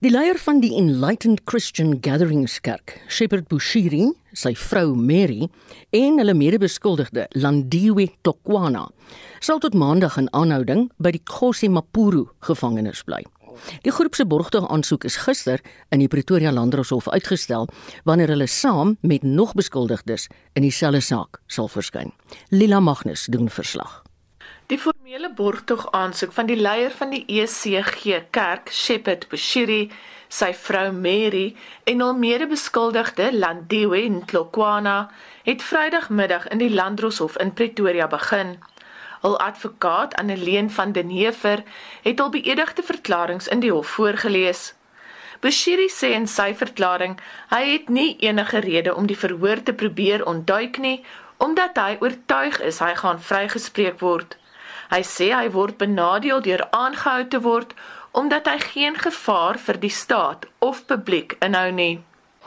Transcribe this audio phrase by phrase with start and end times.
[0.00, 5.50] Die leier van die Enlightened Christian Gatherings Kerk, Shepherd Bushiri, sy vrou Mary
[5.92, 8.86] en hulle medebeskuldigde Landiwe Tokwana,
[9.44, 13.20] sal tot maandag in aanhouding by die Kgosi Mapuru gevangenis bly.
[13.84, 15.60] Die groep se borgtog aansoek is gister
[15.92, 17.68] in die Pretoria Landdroshof uitgestel
[18.08, 22.16] wanneer hulle saam met nog beskuldigdes in dieselfde saak sal verskyn.
[22.48, 24.00] Lila Magnus doen verslag.
[25.10, 29.88] Formele borgtog aansoek van die leier van die ECG Kerk, Shepherd Bushiri,
[30.30, 31.56] sy vrou Mary
[31.90, 34.94] en hul medebeskuldigde Landiwe Ntlokwana
[35.48, 38.52] het Vrydagmiddag in die Landdroshof in Pretoria begin.
[39.24, 41.64] Hul advokaat Anneleen van den Heever
[42.06, 44.76] het hul beëdigde verklaringe in die hof voorgeles.
[45.42, 47.18] Bushiri sê in sy verklaring
[47.56, 51.00] hy het nie enige rede om die verhoor te probeer ontduik nie
[51.42, 54.38] omdat hy oortuig is hy gaan vrygespreek word.
[54.90, 57.74] Hy sê hy word benadeel deur aangehou te word
[58.20, 62.00] omdat hy geen gevaar vir die staat of publiek inhou nie.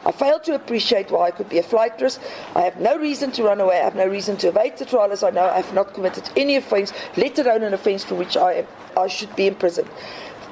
[0.06, 2.20] I fail to appreciate why I could be a flight risk.
[2.56, 3.80] I have no reason to run away.
[3.80, 6.30] I have no reason to evade the trial as I know I have not committed
[6.36, 9.90] any offence, let alone an offence for which I, am, I should be imprisoned.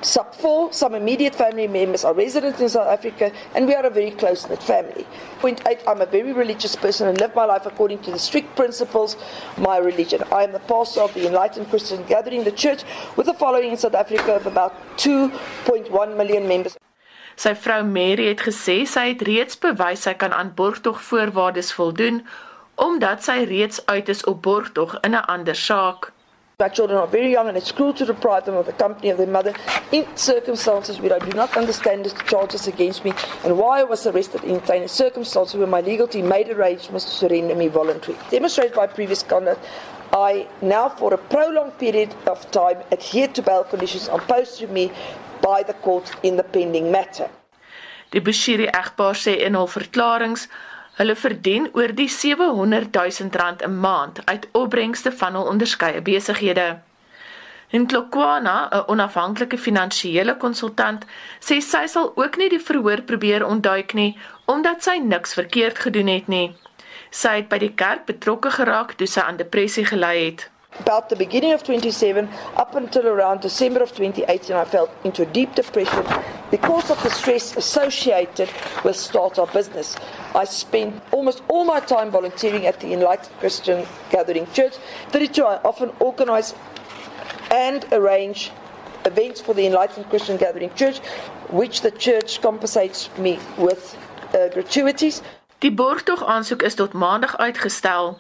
[0.04, 3.90] Sub four, some immediate family members are residents in South Africa, and we are a
[3.92, 5.06] very close knit family.
[5.40, 8.56] Point eight, I'm a very religious person and live my life according to the strict
[8.56, 10.24] principles of my religion.
[10.32, 12.82] I am the pastor of the Enlightened Christian Gathering, the church,
[13.16, 16.78] with a following in South Africa of about 2.1 million members.
[17.38, 22.24] Sy vrou Mary het gesê sy het reeds bewys sy kan aan borgtog voorwaardes voldoen
[22.82, 26.12] omdat sy reeds uit is op borgtog in 'n ander saak.
[26.62, 29.18] My children are very young and it's cruel to deprive them of the company of
[29.18, 29.52] their mother
[29.92, 34.06] in circumstances where I do not understand the charges against me and why I was
[34.06, 38.24] arrested in a circumstances where my legal team made arrangements to surrender me voluntarily.
[38.30, 39.60] Demonstrated by previous conduct,
[40.14, 44.92] I now for a prolonged period of time adhere to bail conditions imposed to me
[45.42, 47.28] by the court in the pending matter.
[48.12, 50.46] Die Bashiri egpaar sê in hul verklaringe
[51.02, 56.80] Hulle verdien oor die 700 000 rand 'n maand uit opbrengste van hul onderskeie besighede.
[57.70, 61.06] En Klokwana, 'n onafhanklike finansiële konsultant,
[61.40, 66.08] sê sy sal ook nie die verhoor probeer ontduik nie omdat sy niks verkeerd gedoen
[66.08, 66.56] het nie.
[67.10, 70.51] Sy het by die kerk betrokke geraak toe sy aan depressie gely het.
[70.80, 75.26] About the beginning of 27 up until around December of 2018 I felt into a
[75.26, 76.06] deep depression
[76.50, 78.50] because of the stress associated
[78.84, 79.98] with startup business.
[80.34, 84.76] I spent almost all my time volunteering at the Enlightened Christian Gathering Church.
[85.10, 86.56] 32 I often organize
[87.52, 88.52] and arrange
[89.06, 91.00] events for the Enlightened Christian Gathering Church
[91.50, 93.98] which the church compensates me with
[94.34, 95.22] uh, gratuities.
[95.60, 98.18] Die borgtog aansoek is tot maandag uitgestel.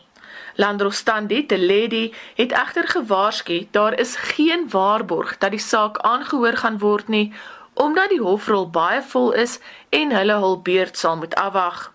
[0.56, 6.80] Landrostandi te Lady het egter gewaarsku daar is geen waarborg dat die saak aangehoor gaan
[6.80, 7.34] word nie
[7.74, 11.92] omdat die hofrol baie vol is en hulle hul beurt sal moet afwag.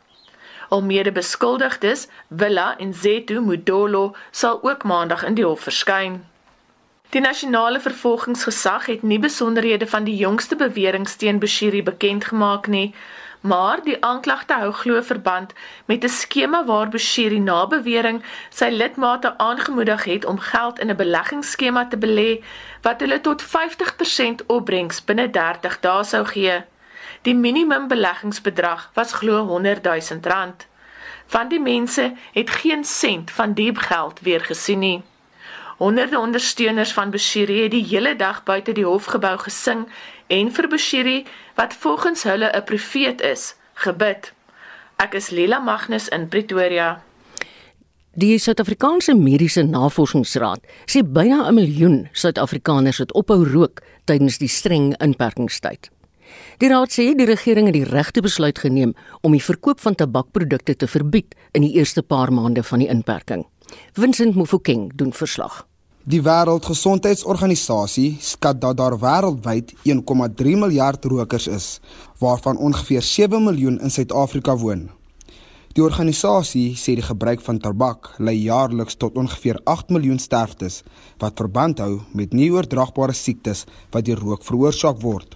[0.68, 6.24] Al mede beskuldigdes, Villa en Zetu Mudolo sal ook maandag in die hof verskyn.
[7.14, 12.94] Die nasionale vervolgingsgesag het nie besonderhede van die jongste beweringe teen Bashiri bekend gemaak nie,
[13.40, 15.52] maar die aanklagte hou glo verband
[15.84, 20.96] met 'n skema waar Bashiri na bewering sy lidmate aangemoedig het om geld in 'n
[20.96, 22.44] beleggingsskema te belê
[22.82, 26.64] wat hulle tot 50% opbrengs binne 30 dae sou gee.
[27.22, 30.66] Die minimum beleggingsbedrag was glo 100 000 rand.
[31.26, 35.02] Van die mense het geen sent van die geld weer gesien nie.
[35.76, 39.88] Honderde ondersteuners van Bashiri het die hele dag buite die hofgebou gesing
[40.26, 44.32] en vir Bashiri wat volgens hulle 'n profeet is, gebid.
[44.96, 47.02] Ek is Lila Magnus in Pretoria.
[48.12, 54.96] Die Suid-Afrikaanse Mediese Navorsingsraad sê byna 'n miljoen Suid-Afrikaners het ophou rook tydens die streng
[54.96, 55.90] inperkingstyd.
[56.58, 60.76] Die raad sê die regering het die regte besluit geneem om die verkoop van tabakprodukte
[60.76, 63.46] te verbied in die eerste paar maande van die inperking.
[63.92, 65.66] Vincent Mufokeng doen verslag.
[66.06, 71.64] Die Wêreldgesondheidsorganisasie skat dat daar wêreldwyd 1,3 miljard rokers is,
[72.22, 74.84] waarvan ongeveer 7 miljoen in Suid-Afrika woon.
[75.74, 80.84] Die organisasie sê die gebruik van tabak lei jaarliks tot ongeveer 8 miljoen sterftes
[81.18, 85.34] wat verband hou met nie oordraagbare siektes wat deur rook veroorsaak word.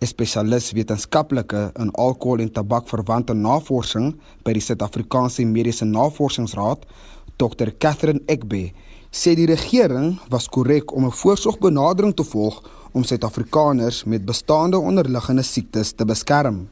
[0.00, 6.88] 'n Spesialis wetenskaplike in alkohol en tabakverwante navorsing by die Suid-Afrikaanse Mediese Navorsingsraad,
[7.36, 7.76] Dr.
[7.78, 8.72] Catherine Egbe,
[9.16, 12.54] sê die regering was korrek om 'n voorsorgbenadering te volg
[12.92, 16.68] om Suid-Afrikaners met bestaande onderliggende siektes te beskerm.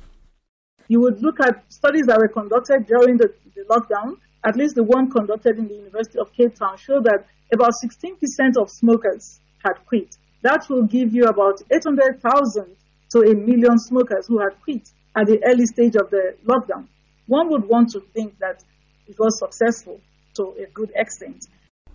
[0.87, 4.87] You would look at studies that were conducted during the, the lockdown, at least the
[4.96, 7.20] one conducted in the University of Cape Town showed that
[7.52, 10.17] about 16% of smokers had quit.
[10.43, 12.76] That will give you about 800,000
[13.12, 14.85] to a million smokers who had quit
[15.17, 16.85] at the early stage of the lockdown.
[17.26, 18.62] One would want to think that
[19.06, 20.00] it was successful
[20.35, 21.47] to a good extent.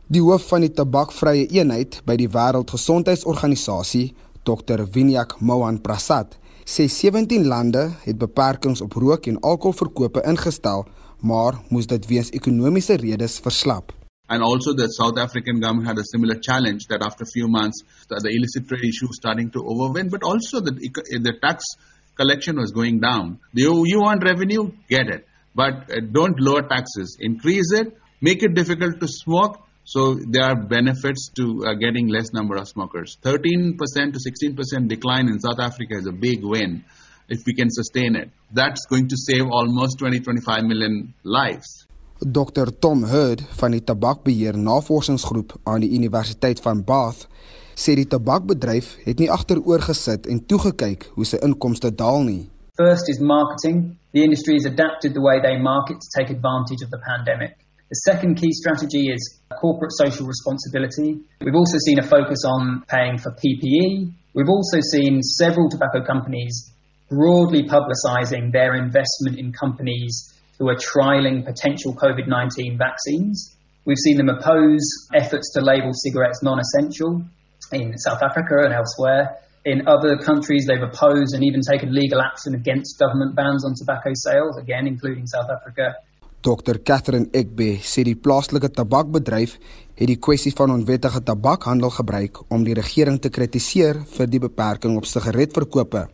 [0.09, 4.07] Die hoof van die tabakvrye eenheid by die Wêreldgesondheidsorganisasie,
[4.41, 4.81] Dr.
[4.89, 6.31] Vinyak Mohan Prasad,
[6.65, 10.87] sê 17 lande het beperkings op rook en alkoholverkope ingestel,
[11.21, 13.93] maar moes dit weens ekonomiese redes verslap.
[14.33, 17.85] And also the South African government had a similar challenge that after a few months
[18.09, 20.73] the illicit trade issue starting to overwhelm, but also the,
[21.21, 21.77] the tax
[22.17, 23.37] collection was going down.
[23.53, 24.71] You, you want revenue?
[24.89, 25.27] Get it.
[25.53, 27.17] But uh, don't lower taxes.
[27.19, 27.93] Increase it.
[28.21, 29.68] Make it difficult to smoke.
[29.89, 33.17] So there are benefits to uh, getting less number of smokers.
[33.23, 33.75] 13%
[34.13, 36.85] to 16% decline in South Africa is a big win
[37.27, 38.29] if we can sustain it.
[38.53, 41.87] That's going to save almost 20 25 million lives.
[42.21, 47.25] Dr Tom Hurd van die Tabakbeheer Navorsingsgroep aan die Universiteit van Bath
[47.73, 52.43] sê die tabakbedryf het nie agteroor gesit en toegekyk hoe sy inkomste daal nie.
[52.77, 53.97] First is marketing.
[54.13, 57.57] The industry has adapted the way they market to take advantage of the pandemic.
[57.89, 61.21] The second key strategy is corporate social responsibility.
[61.41, 64.11] We've also seen a focus on paying for PPE.
[64.33, 66.71] We've also seen several tobacco companies
[67.09, 73.55] broadly publicizing their investment in companies who are trialing potential COVID 19 vaccines.
[73.85, 74.85] We've seen them oppose
[75.15, 77.23] efforts to label cigarettes non essential
[77.71, 79.37] in South Africa and elsewhere.
[79.65, 84.11] In other countries, they've opposed and even taken legal action against government bans on tobacco
[84.13, 85.95] sales, again, including South Africa.
[86.41, 89.57] Dr Catherine Egbe sê die plaaslike tabakbedryf
[89.99, 94.95] het die kwessie van onwettige tabakhandel gebruik om die regering te kritiseer vir die beperking
[94.95, 96.05] op sigaretverkope.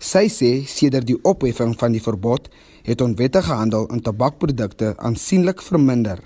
[0.00, 2.48] Sy sê sedert die opheffing van die verbod
[2.82, 6.18] het onwettige handel in tabakprodukte aansienlik verminder.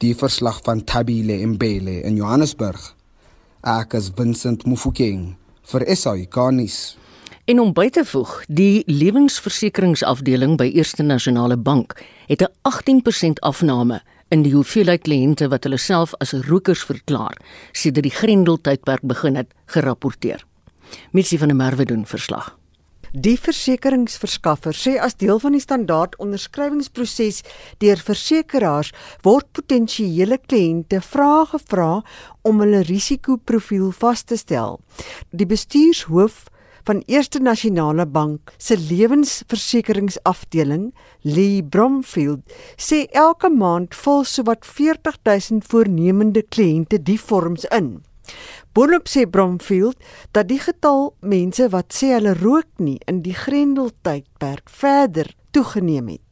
[0.00, 2.80] Die verslag van Tabile Mbele in Johannesburg.
[3.60, 5.34] Ek is Vincent Mufokeng
[5.74, 6.96] vir SAI Garnis.
[7.44, 11.96] En om by te voeg, die lewensversekeringsafdeling by Eerste Nasionale Bank
[12.28, 17.36] het 'n 18% afname in die hoeveelheid kliënte wat hulle self as rokers verklaar
[17.72, 20.44] sedert die Grendeltydperk begin het gerapporteer.
[21.10, 22.58] Mitsi van der Merwe doen verslag.
[23.12, 27.40] Die versekeringsverskaffer sê as deel van die standaard onderskrywingsproses
[27.78, 28.92] deur versekeraars
[29.22, 32.02] word potensiële kliënte vrae gevra
[32.42, 34.78] om hulle risikoprofiel vas te stel.
[35.30, 36.44] Die bestuurshoof
[36.88, 42.40] van Eerste Nasionale Bank se lewensversekeringsafdeling, Lee Bromfield,
[42.76, 48.02] sê elke maand vul sowat 40000 voornemende kliënte die vorms in.
[48.72, 49.98] Boonop sê Bromfield
[50.36, 56.22] dat die getal mense wat sê hulle rook nie in die Grendeltydperk verder toegeneem het.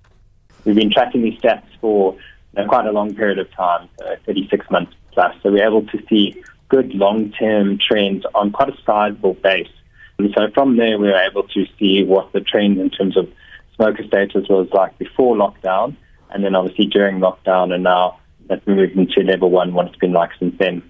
[0.65, 4.17] We've been tracking these stats for you know, quite a long period of time, uh,
[4.27, 5.35] 36 months plus.
[5.43, 6.37] So we're able to see
[6.69, 9.73] good long-term trends on quite a sizable base.
[10.19, 13.29] And so from there, we were able to see what the trend in terms of
[13.76, 15.94] smoker status was like before lockdown,
[16.31, 18.19] and then obviously during lockdown, and now
[18.49, 20.82] that we moved into level one, what it's been like since then.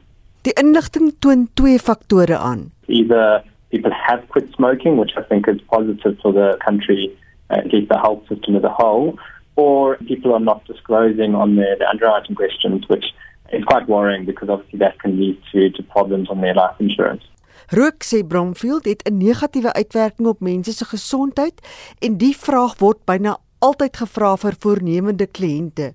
[0.44, 2.70] Die inligting toon twee faktore aan.
[2.88, 7.14] Either people have quit smoking, which I think is positive for the country,
[7.50, 9.19] at least the health system as a whole,
[9.56, 13.04] or people are not disclosing on their, their underwriting questions, which
[13.52, 17.24] is quite worrying because obviously that can lead to, to problems on their life insurance.
[17.70, 21.60] Rook sê Bromfield het 'n negatiewe uitwerking op mense se gesondheid
[22.00, 25.93] en die vraag word byna altyd gevra vir voornemende kliënte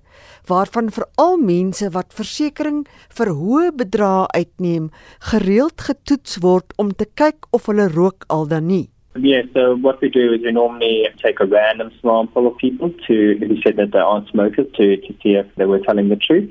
[0.48, 4.90] waarvan veral mense wat versekerings vir hoë bedrae uitneem
[5.32, 8.88] gereeld getoets word om te kyk of hulle rook al dan nie.
[9.16, 13.38] Yeah, so what we do is we normally take a random sample of people to,
[13.38, 16.50] we said that they aren't smokers, to, to see if they were telling the truth.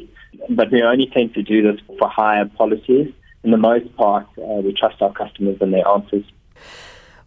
[0.49, 3.11] But we only tend to do this for higher policies.
[3.43, 6.23] In the most part, uh, we trust our customers and their answers.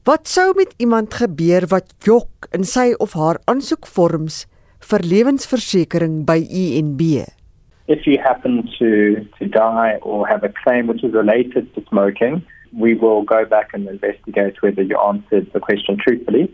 [0.06, 4.44] Wat sou met iemand gebeur wat jok in sy of haar aansoekvorms
[4.90, 7.02] vir lewensversekering by UNB?
[7.88, 12.44] If you happen to, to die or have a claim which is related to smoking,
[12.72, 16.48] we will go back and investigate whether you answered the question truthfully.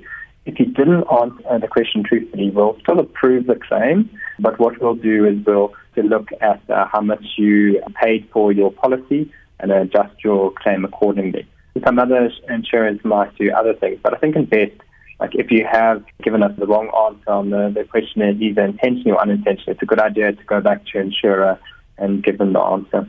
[0.45, 4.97] If you didn't answer the question truthfully, we'll still approve the claim, but what we'll
[4.97, 9.31] do is we'll to look at uh, how much you paid for your policy
[9.61, 11.47] and adjust your claim accordingly.
[11.85, 14.73] Some other insurers might do other things, but I think in best,
[15.21, 19.13] like if you have given us the wrong answer on the, the questionnaire, either intentionally
[19.13, 21.59] or unintentionally, it's a good idea to go back to your insurer
[21.97, 23.09] and give them the answer.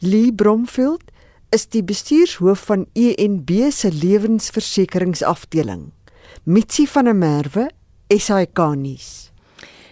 [0.00, 1.02] Lee Bromfield
[1.50, 5.92] is die bestuurshoof van ENB se lewensversekeringsafdeling.
[6.44, 7.70] Mitsi van der Merwe,
[8.08, 9.32] SAK nuus.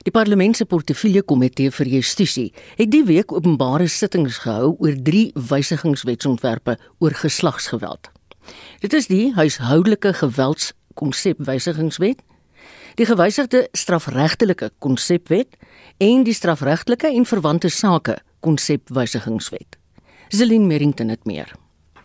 [0.06, 5.32] Die Parlement se portefeulje komitee vir justisie het die week openbare sittings gehou oor drie
[5.34, 8.06] wysigingswetsontwerpe oor geslagsgeweld.
[8.84, 12.22] Dit is die huishoudelike geweldskonsepwysigingswet,
[12.94, 15.58] die gewysigde strafregtelike konsepwet
[15.98, 19.74] en die strafregtelike en verwante sake konsepwysigingswet.
[20.30, 21.50] Zelin Merrington het meer.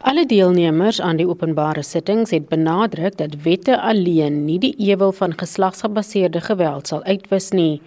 [0.02, 5.36] Alle deelnemers aan die openbare sittings het benadruk dat wette alleen nie die ewel van
[5.38, 7.82] geslagsgebaseerde geweld sal uitwis nie,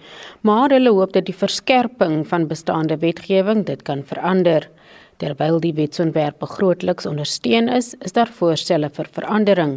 [0.47, 4.69] maar hulle hoop dat die verskerping van bestaande wetgewing dit kan verander.
[5.19, 9.75] Terwyl die wetsontwerpe grootliks ondersteun is, is daar voorstelle vir verandering.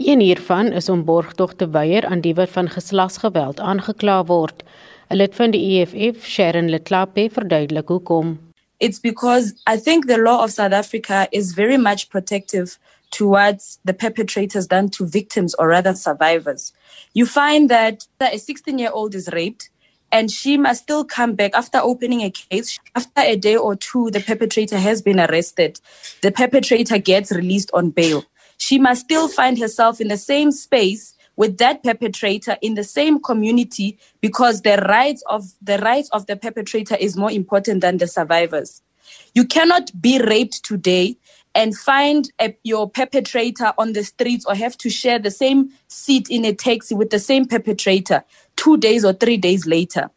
[0.00, 4.64] Een hiervan is om borgtog te weier aan die wat van geslagsgeweld aangekla word.
[5.10, 8.38] 'n Lid van die EFF, Sharon Letlape, verduidelik hoekom
[8.80, 12.78] it's because I think the law of South Africa is very much protective
[13.10, 16.72] towards the perpetrators than to victims or rather survivors.
[17.14, 19.70] You find that a 16 year old is raped
[20.12, 22.78] and she must still come back after opening a case.
[22.94, 25.80] After a day or two, the perpetrator has been arrested.
[26.22, 28.24] The perpetrator gets released on bail.
[28.58, 33.20] She must still find herself in the same space with that perpetrator in the same
[33.20, 38.06] community because the rights of the rights of the perpetrator is more important than the
[38.06, 38.82] survivors.
[39.34, 41.16] You cannot be raped today
[41.54, 46.28] and find a, your perpetrator on the streets or have to share the same seat
[46.28, 48.24] in a taxi with the same perpetrator
[48.56, 50.10] 2 days or 3 days later.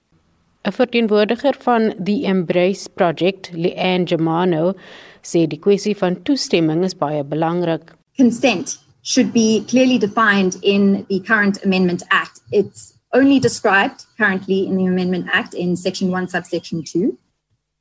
[0.65, 4.75] 'n Verteenwoordiger van die Embrace Project, Leanne Germano,
[5.23, 7.95] sê die kwessie van toestemming is baie belangrik.
[8.17, 12.41] Consent should be clearly defined in the current Amendment Act.
[12.51, 17.17] It's only described currently in the Amendment Act in Section 1, subsection 2.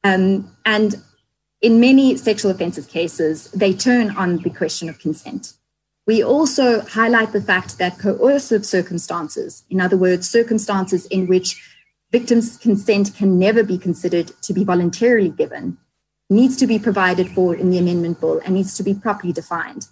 [0.04, 0.94] Um, and
[1.60, 5.52] in many sexual offences cases, they turn on the question of consent.
[6.06, 11.62] We also highlight the fact that coercive circumstances, in other words, circumstances in which
[12.10, 15.76] victims' consent can never be considered to be voluntarily given,
[16.30, 19.88] needs to be provided for in the amendment bill and needs to be properly defined.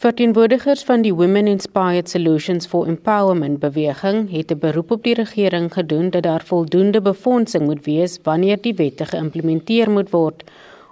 [0.00, 5.72] Verteenwoordigers van die Women Inspired Solutions for Empowerment beweging het 'n beroep op die regering
[5.72, 10.44] gedoen dat daar voldoende befondsing moet wees wanneer die wette geïmplementeer moet word.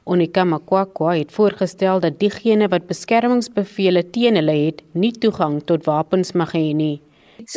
[0.05, 6.33] Onika Makwakwa het voorgestel dat diegene wat beskermingsbevele teen hulle het, nie toegang tot wapens
[6.33, 7.01] mag hê nie.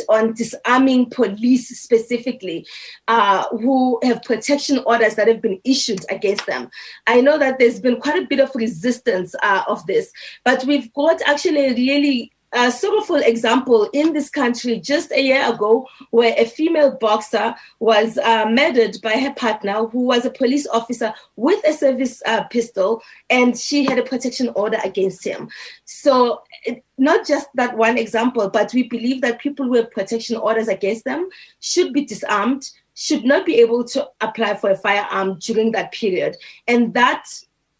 [0.08, 2.66] On disarming police specifically
[3.08, 6.70] uh, who have protection orders that have been issued against them.
[7.06, 10.12] I know that there's been quite a bit of resistance uh, of this,
[10.44, 15.52] but we've got actually a really a sorrowful example in this country just a year
[15.52, 20.66] ago where a female boxer was uh, murdered by her partner who was a police
[20.66, 25.48] officer with a service uh, pistol and she had a protection order against him.
[25.86, 30.68] So it, not just that one example but we believe that people with protection orders
[30.68, 31.28] against them
[31.60, 36.36] should be disarmed should not be able to apply for a firearm during that period.
[36.68, 37.24] And that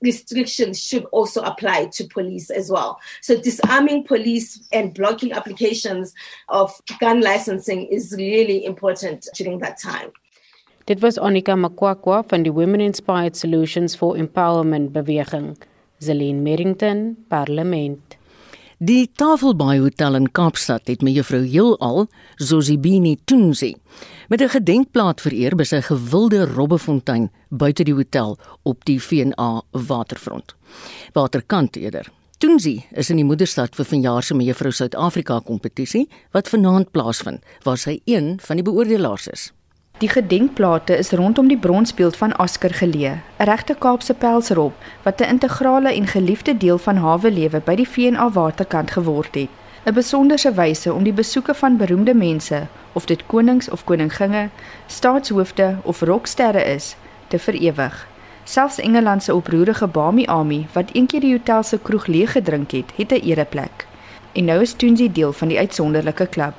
[0.03, 2.99] restrictions should also apply to police as well.
[3.21, 6.15] So disarming police and blocking applications
[6.49, 10.11] of gun licensing is really important during that time.
[10.87, 15.57] Dit was Onika Makwakwa van die Women Inspired Solutions for Empowerment beweging.
[16.01, 18.17] Zelene Merrington, Parlement.
[18.83, 22.09] Die Tafelbaai Hotel in Kaapstad het mevrou Heelal,
[22.43, 23.77] Zozibini Tunzi,
[24.33, 30.55] met 'n gedenkplaat vereer by sy gewilde robbefontein buite die hotel op die VNA waterfront.
[31.13, 32.09] Waterkant eerder.
[32.39, 37.77] Tunzi is in die moederstad vir vanjaar se mevrou Suid-Afrika kompetisie wat vanaand plaasvind, waar
[37.77, 39.53] sy een van die beoordelaars is.
[39.99, 44.73] Die gedenkplate is rondom die bronsbeeld van Oscar geleë, 'n regte Kaapse pelsrop
[45.03, 49.62] wat 'n integrale en geliefde deel van hawe lewe by die VNA waterkant geword het.
[49.85, 54.49] 'n Besonderse wyse om die besoeke van beroemde mense, of dit konings of koninginne,
[54.87, 56.97] staatshoofde of rocksterre is,
[57.29, 58.09] te verewig.
[58.45, 62.93] Selfs Engeland se oproerige Bami Ami wat eendag die hotel se kroeg leeg gedrink het,
[62.97, 63.87] het 'n ereplek.
[64.33, 66.55] En nou is Toonsie deel van die uitsonderlike klub.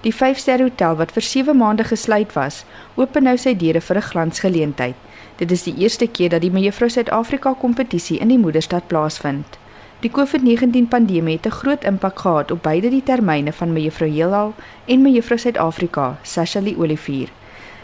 [0.00, 4.02] Die 5-ster hotel wat vir 7 maande gesluit was, open nou sy deure vir 'n
[4.02, 4.94] glansgeleentheid.
[5.36, 9.59] Dit is die eerste keer dat die Mevrou Suid-Afrika kompetisie in die moederstad plaasvind.
[10.00, 14.54] Die COVID-19 pandemie het 'n groot impak gehad op beide die termyne van Mevrou Heelal
[14.84, 17.28] en Mevrou Suid-Afrika, Sashali Olivier.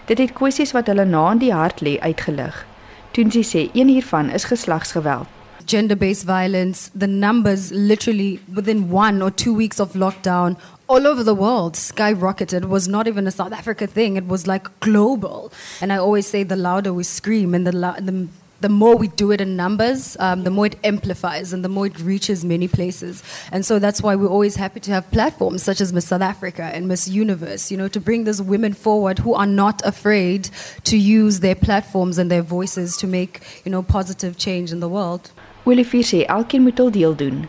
[0.04, 2.66] Dit het kwessies wat hulle na in die hart lê uitgelig.
[3.10, 5.26] Toe sy sê een hiervan is geslagsgeweld.
[5.66, 10.56] Gender-based violence, the numbers literally within 1 or 2 weeks of lockdown
[10.86, 12.62] all over the world skyrocketed.
[12.62, 14.16] It was not even a South Africa thing.
[14.16, 15.52] It was like global.
[15.80, 18.28] And I always say the louder we scream and the, the,
[18.60, 21.86] the more we do it in numbers, um, the more it amplifies and the more
[21.86, 23.22] it reaches many places.
[23.52, 26.64] And so that's why we're always happy to have platforms such as Miss South Africa
[26.64, 30.50] and Miss Universe, you know, to bring those women forward who are not afraid
[30.84, 34.88] to use their platforms and their voices to make, you know, positive change in the
[34.88, 35.30] world.
[35.64, 37.48] Willie sê elkeen moet hul deel doen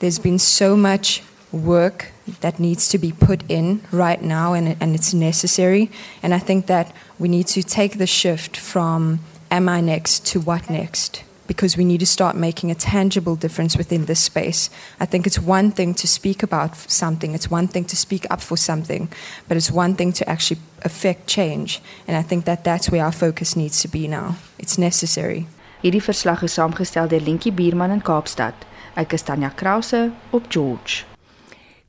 [0.00, 4.94] There's been so much work that needs to be put in right now, and, and
[4.94, 5.90] it's necessary.
[6.22, 10.40] And I think that we need to take the shift from am I next to
[10.40, 11.24] what next?
[11.46, 14.70] Because we need to start making a tangible difference within this space.
[15.00, 18.40] I think it's one thing to speak about something, it's one thing to speak up
[18.40, 19.08] for something,
[19.48, 21.80] but it's one thing to actually affect change.
[22.06, 24.36] And I think that that's where our focus needs to be now.
[24.58, 25.46] It's necessary.
[25.82, 28.54] Hierdie verslag is saamgestel deur Lentjie Bierman in Kaapstad.
[28.96, 31.09] Ek is Tanya Krause op George.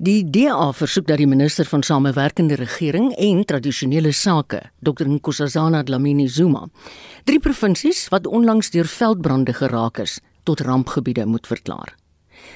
[0.01, 6.25] Die DA versoek dat die minister van Samewerkende Regering en Tradisionele Sake, Dr Nkosazana Dlamini
[6.27, 6.63] Zuma,
[7.29, 11.93] drie provinsies wat onlangs deur veldbrande geraak is, tot rampgebiede moet verklaar.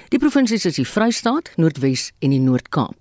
[0.10, 2.98] Die provinsies is die Vrystaat, Noordwes en die Noord-Kaap.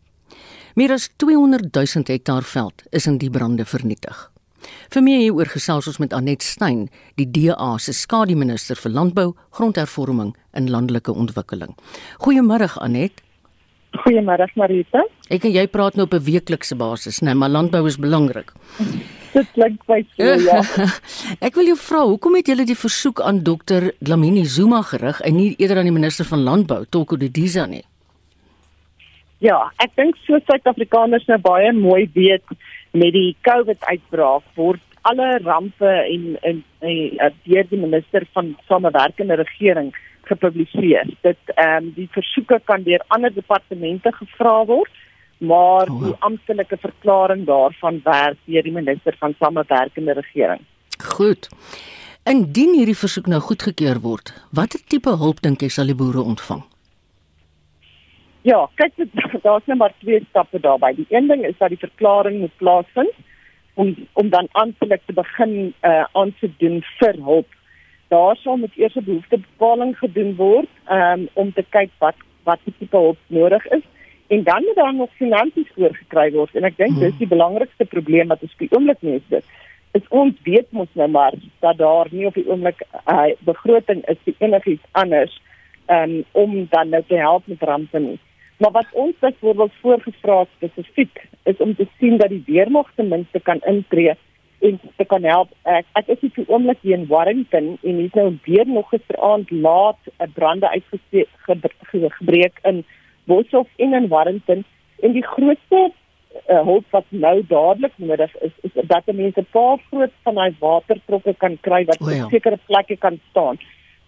[0.76, 4.26] Meer as 200 000 hektaar veld is in die brande vernietig.
[4.92, 10.36] Vir meer hieroor gesels ons met Anet Stein, die DA se skademinister vir landbou, grondhervorming
[10.52, 11.72] en landelike ontwikkeling.
[12.20, 13.23] Goeiemôre Anet.
[14.02, 15.04] Goeiemôre Marita.
[15.32, 18.52] Ek en jy praat nou op 'n weeklikse basis, né, nee, maar landbou is belangrik.
[19.34, 20.62] Dit klink baie so, ja.
[21.46, 25.34] Ek wil jou vra, hoekom het julle die versoek aan dokter Dlamini Zuma gerig en
[25.34, 27.82] nie eerder aan die minister van landbou, Toko Didiza nie?
[29.42, 32.46] Ja, ek dink so Suid-Afrikaners nou baie mooi weet
[32.92, 39.34] met die COVID-uitbraak word alle rampe en en, en, en deur die minister van samewerkende
[39.42, 39.90] regering
[40.26, 41.08] gepubliseer.
[41.26, 44.92] Dit ehm um, die versoeke kan deur ander departemente gevra word,
[45.38, 46.04] maar oh.
[46.04, 50.60] die amptelike verklaring daarvan werk deur die minister van samewerkende regering.
[50.98, 51.48] Goed.
[52.24, 56.62] Indien hierdie versoek nou goedgekeur word, watter tipe hulp dink jy sal die boere ontvang?
[58.44, 59.04] Ja, kyk,
[59.44, 60.94] daar's net maar twee stappe daarbey.
[60.94, 63.12] Die een ding is dat die verklaring moet plaasvind
[63.74, 67.48] om om dan amptelik te begin uh aan te doen vir hulp
[68.14, 72.18] daar sal met eers 'n behoeftebepaling gedoen word um, om te kyk wat
[72.48, 73.84] wat tipe hulp nodig is
[74.26, 77.04] en dan moet daar nog finansies voorgekry word en ek dink hmm.
[77.04, 79.44] dis die belangrikste probleem wat ons op die oomblik mee het.
[79.98, 84.04] Is ons weet mos nou maar dat daar nie op die oomblik 'n uh, begroting
[84.12, 85.34] is vir enigiets anders
[85.96, 88.18] um, om dan nou te help met rampe nie.
[88.56, 93.08] Maar wat ons byvoorbeeld voorgevra het spesifiek is om te sien dat die weermag ten
[93.08, 94.14] minste kan intree
[94.64, 95.50] en te kan help.
[95.68, 100.00] Ek ek is hier oomblik hier in Warrington en hier's nou weer nog gisteraand laat
[100.18, 102.84] 'n brande uitgebreek in
[103.24, 104.64] Boshoff en in Warrington
[105.02, 105.80] en die grootste
[106.48, 110.56] uh, hulp wat nou dadelik nodig is is dat mense 'n paar groot van daai
[110.58, 112.28] watertrokke kan kry wat op oh ja.
[112.28, 113.58] sekere plekke kan staan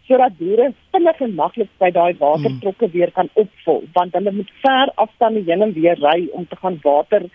[0.09, 2.93] sodat boere vinnig en maklik by daai watertrokke hmm.
[2.93, 6.79] weer kan opvul want hulle moet ver afstande heen en weer ry om te gaan
[6.83, 7.31] water uh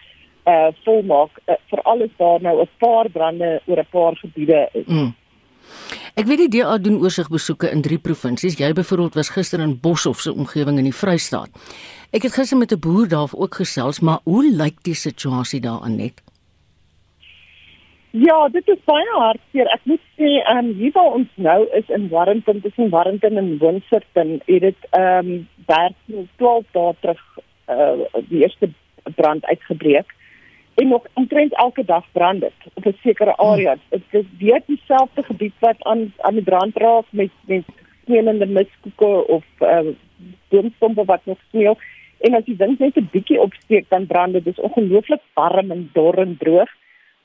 [0.83, 4.85] volmaak uh, veral as daar nou 'n paar brande oor 'n paar gebiede is.
[4.85, 5.13] Mm.
[6.15, 8.57] Ek weet die DA doen oorsigbesoeke in drie provinsies.
[8.59, 11.49] Jy byvoorbeeld was gister in Boshoff se omgewing in die Vrystaat.
[12.11, 15.81] Ek het gister met 'n boer daar ook gesels, maar hoe lyk die situasie daar
[15.81, 16.21] aan net?
[18.11, 19.67] Ja, dit is baie hartseer.
[19.71, 23.57] Ek moet sê, ehm um, hier waar ons nou is in Warrington, tussen Warrington en
[23.57, 25.91] Winserton, het dit ehm um, daar
[26.35, 27.21] 12 dae terug
[27.67, 28.69] uh die eerste
[29.15, 30.11] brand uitgebreek
[30.81, 33.77] en nog omtrent elke dag brand dit op 'n sekere area.
[33.89, 37.63] Dit is weer dieselfde gebied wat aan aan die brand raak met met
[38.03, 39.79] sneeuende miskoeke of uh
[40.49, 41.73] boomstompe wat nog sneeu.
[42.19, 44.43] En as die wind net 'n bietjie opsteek dan brand dit.
[44.43, 46.69] Dit is ongelooflik warm en dor en droog.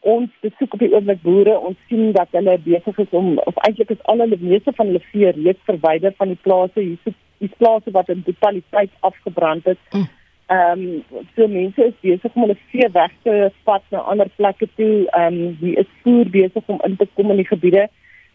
[0.01, 3.91] Ons besoek op die oomblik boere, ons sien dat hulle besig is om of eintlik
[3.91, 6.99] is al hulle meeste van hulle vee reeds verwyder van die plase hier.
[7.39, 9.79] Die plase wat in totaliteit afgebrand het.
[9.91, 10.09] Mm
[10.47, 10.81] Ehm
[11.11, 13.33] um, so mense is besig om hulle vee weg te
[13.67, 15.07] vat na ander plekke toe.
[15.11, 17.89] Ehm um, die is voer besig om in te kom in die gebiede.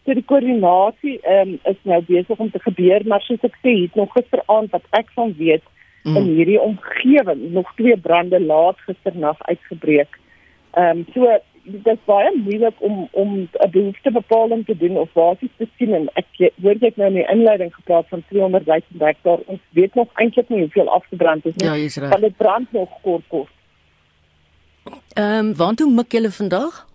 [0.04, 3.72] So die koördinasie ehm um, is nou besig om te gebeur, maar soos ek sê,
[3.84, 5.64] het nog gisteraand wat ek van weet
[6.02, 6.16] mm.
[6.16, 10.20] in hierdie omgewing nog twee brande laat gisternag uitgebreek.
[10.76, 15.50] Ehm um, so dit is baie moeilik om om 'n behoeftebepaling te doen of basies
[15.56, 16.26] te sien en ek
[16.62, 20.48] hoor jy nou in die inleiding gepraat van 300 000 hektaar ons weet nog eintlik
[20.48, 21.68] nie hoeveel afgebrand is nie.
[21.68, 22.08] Ja, jy's reg.
[22.08, 23.50] Want dit brand nog kort kort.
[25.14, 26.86] Ehm um, waar toe mik julle vandag?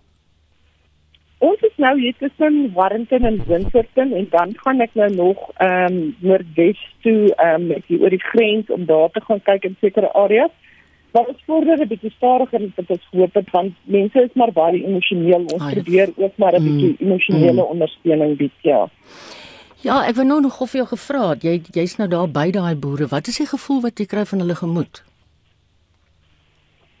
[1.38, 5.92] Ons is nou hier tussen Warrington en Winterton en dan gaan ek nou nog ehm
[5.92, 10.12] um, noordwes toe ehm um, oor die grens om daar te gaan kyk in sekere
[10.12, 10.50] areas.
[11.12, 14.52] Maar ons vorder 'n bietjie stadiger en dit is hoop dit want mense is maar
[14.52, 15.40] baie emosioneel.
[15.40, 17.70] Ons Ai, probeer ook maar 'n bietjie mm, emosionele mm.
[17.74, 18.88] ondersteuning bied, ja.
[19.80, 22.74] Ja, ek wou nou nog of jy gevra het, jy jy's nou daar by daai
[22.74, 23.06] boere.
[23.06, 25.04] Wat is die gevoel wat jy kry van hulle gemoed?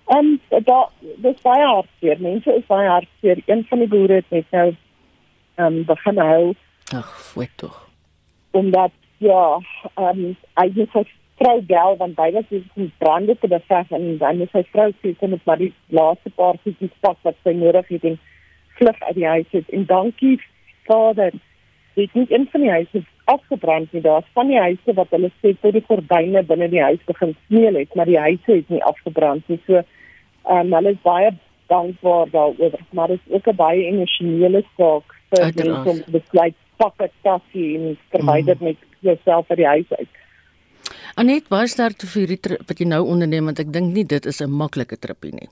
[0.08, 2.20] Ehm um, daar dis baie hartseer.
[2.20, 3.42] Mense is baie hartseer.
[3.46, 4.74] Een van die boere het net nou
[5.54, 6.54] ehm um, begin huil.
[6.94, 7.88] Ag, wat tog.
[8.50, 9.60] Omdat ja,
[9.94, 14.06] ehm um, hy het vrou bel want hy was besig om brande te beveg en
[14.22, 17.54] dan is sy vrou sê sy moet maar die laaste paar goedjies pak wat sy
[17.58, 18.18] nodig het en
[18.78, 19.70] vlug uit die huis uit.
[19.74, 20.38] En dankie
[20.86, 21.32] Vader.
[21.98, 24.02] Dit nie een van die huise afgebrand nie.
[24.02, 27.74] Daar's van die huise wat hulle sê tot die gordyne binne die huis begin sneeu
[27.78, 29.60] het maar die huise het nie afgebrand nie.
[29.66, 31.34] So um, hulle is baie
[31.68, 36.94] dankbaar daaroor maar dit is ook 'n baie emosionele saak vir mense om besluit pak
[36.98, 38.64] dit tassie en verwyder mm.
[38.64, 40.14] met jouself uit die huis uit
[41.18, 44.38] Anet, baie sterkte vir die wat jy nou onderneem want ek dink nie dit is
[44.40, 45.48] 'n maklike tripie nie.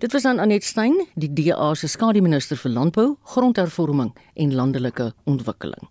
[0.00, 5.88] Dit was aan Anet Stein, die DA se skademinister vir landbou, grondhervorming en landelike ontwikkeling.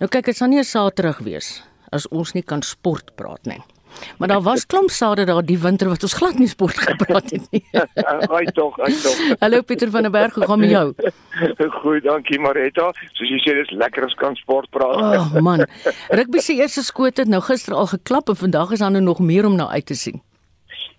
[0.00, 3.62] Nou kyk, dit sal nie 'n Saterdag wees as ons nie kan sport praat nie.
[4.18, 7.46] Maar daar was klomp sade daar die winter wat ons glad nie sport gepraat het
[7.50, 7.64] nie.
[8.36, 9.18] Ai tog, ai tog.
[9.38, 10.92] Hallo Pieter van der Berg, hoe gaan met jou?
[11.80, 12.92] Goed, dankie Marita.
[13.12, 15.02] Soos jy sê, dis lekker as kan sport praat.
[15.02, 15.66] Oh man.
[16.08, 19.18] Rugby se eerste skoot het nou gister al geklap en vandag is daar nou nog
[19.18, 20.22] meer om na uit te sien.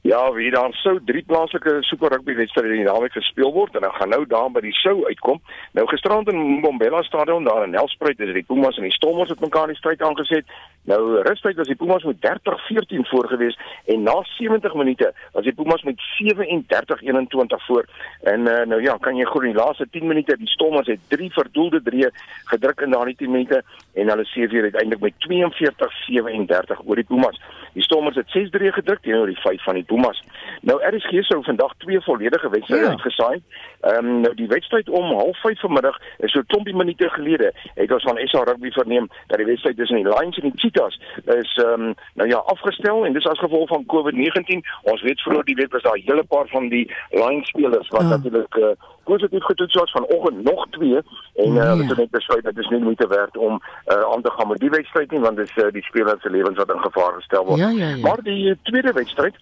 [0.01, 3.83] Ja, wie daar sou drie plaaslike super rugby wedstryde in die naweek gespeel word en
[3.83, 5.41] dan gaan nou daar by die sou uitkom.
[5.75, 9.43] Nou gisterand in Mbombela Stadion daar in Nelspruit is die Pumas en die Stormers het
[9.43, 10.47] mekaar in die stryd aangeset.
[10.89, 15.53] Nou rustyd was die Pumas met 30-14 voor gewees en na 70 minute was die
[15.53, 17.85] Pumas met 37-21 voor.
[18.21, 20.99] En uh, nou ja, kan jy glo in die laaste 10 minute die Stormers het
[21.07, 22.07] drie verdoelde drie
[22.45, 23.61] gedruk in daardie 10 minute
[23.93, 27.37] en hulle seë weer uiteindelik met 42-37 oor die Pumas.
[27.73, 30.23] Die Stormers het 6-3 gedruk teenoor die 5 van die Pumas.
[30.61, 32.89] Nou RSG sou vandag twee volledige wedstryde ja.
[32.89, 33.41] uitgesaai.
[33.79, 37.91] Ehm um, nou die wedstryd om 05:30 vanmiddag is so 'n klompie minute gelede het
[37.91, 41.61] ons van SA Rugby verneem dat die wedstryd tussen die Lions en die Cheetahs is
[41.63, 44.59] ehm um, nou ja afgestel en dis as gevolg van COVID-19.
[44.81, 48.01] Ons weet vroeër die week was daar 'n hele paar van die Lions spelers wat
[48.01, 48.07] ja.
[48.07, 48.65] natuurlik uh,
[49.03, 50.99] positief getoets was vanoggend nog twee
[51.35, 54.21] en uh, hulle het net besluit dat dit is nie moeite werd om uh, aan
[54.21, 56.73] te gaan met die wedstryd nie want dit is uh, die spelers se lewens wat
[56.73, 57.59] in gevaar gestel word.
[57.59, 57.97] Ja, ja, ja.
[57.97, 59.35] Maar die tweede wedstryd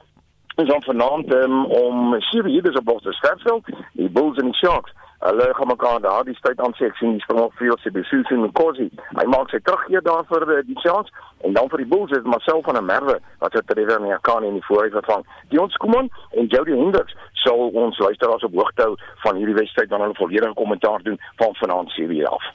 [0.56, 4.56] is dan vanaand um, om 7 uur dis op Boston Stadveld, die Bulls en die
[4.56, 4.92] Sharks.
[5.20, 8.30] Hulle gaan mekaar daar die tyd aan sê ek sien die Springbok Field se besoek
[8.36, 8.86] in Kosi.
[9.18, 11.14] Hy maak sy terugkeer daar vir uh, die Sharks
[11.48, 14.60] en dan vir die Bulls is Marcel van der Merwe wat het Trevor Nyakane in
[14.60, 15.26] die vooruit vervang.
[15.50, 18.94] Dion Skuman en Jody Hendricks sal ons luisteraars op hoogte hou
[19.26, 22.54] van hierdie wedstryd wanneer hulle volledige kommentaar doen van vanaand 7 uur af.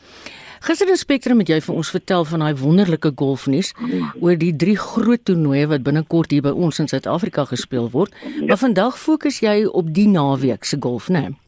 [0.63, 3.73] Gister in Spectrum het jy vir ons vertel van daai wonderlike golfnuus
[4.23, 8.15] oor die drie groot toernooie wat binnekort hier by ons in Suid-Afrika gespeel word.
[8.47, 11.27] Maar vandag fokus jy op die naweek se golf, né?
[11.27, 11.41] Nee?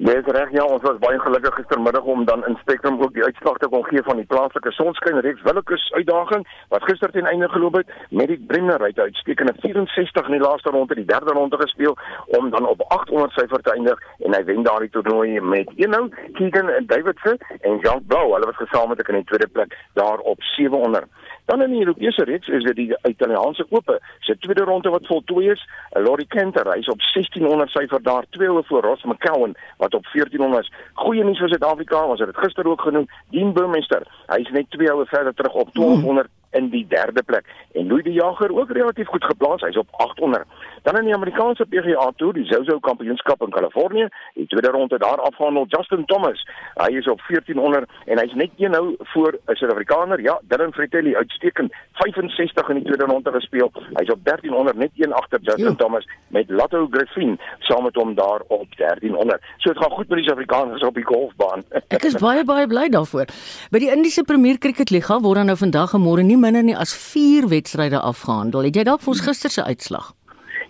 [0.00, 3.58] Dis reg ja, ons was baie gelukkig gistermiddag om dan in Spectrum ook die uitslag
[3.60, 7.76] te kon gee van die plaaslike sonskyn reeks Willekeus uitdaging wat gister teen einde geloop
[7.76, 11.98] het met die Brenner uit uitstekende 64 in die laaste ronde, die derde ronde gespeel
[12.38, 16.06] om dan op 800 syfer te eindig en hy wen daardie toernooi met een nou
[16.38, 18.32] Keegan Davidson en Jean Blau.
[18.32, 21.04] Hulle was gesamentlik in die tweede plek daar op 700.
[21.50, 23.98] Dan in die Europese reeks is dit die Italiaanse Ope.
[24.20, 28.64] Se tweede ronde wat voltooi is, Laurie Kenter reis op 1600 syfer daar, twee oor
[28.64, 30.72] voor Ross McCowan wat op 1400 is.
[30.92, 34.06] Goeie nuus vir Suid-Afrika, ons het dit gister ook genoem, Dean Burmester.
[34.26, 37.46] Hy is net twee oor verder terug op 1200 hmm in die derde plek.
[37.72, 40.44] En Louis de Jager ook relatief goed geplaas hy's op 800
[40.82, 44.08] dan in die Amerikaanse PGA Tour die Zozo Kampioenskap in Kalifornië.
[44.34, 46.46] Die tweede ronde daar afgehandel Justin Thomas.
[46.74, 50.20] Hy is op 1400 en hy's net een nou voor 'n Suid-Afrikaner.
[50.20, 53.70] Ja Dylan Fratelli uitstekend 65 in die tweede ronde gespeel.
[53.94, 55.74] Hy's op 1300 net een agter Justin jo.
[55.74, 60.18] Thomas met Lato Griffin saam met hom daar op 1300 so dit gaan goed met
[60.18, 61.62] die Suid-Afrikaners op die golfbaan.
[61.88, 63.26] Ek is baie baie bly daarvoor.
[63.70, 66.76] By die Indiese Premier Cricket Liga word dan nou vandag en môre nie minder nie
[66.76, 68.64] as 4 wedstryde afgehandel.
[68.68, 70.14] Het jy dalk vir ons gister se uitslag?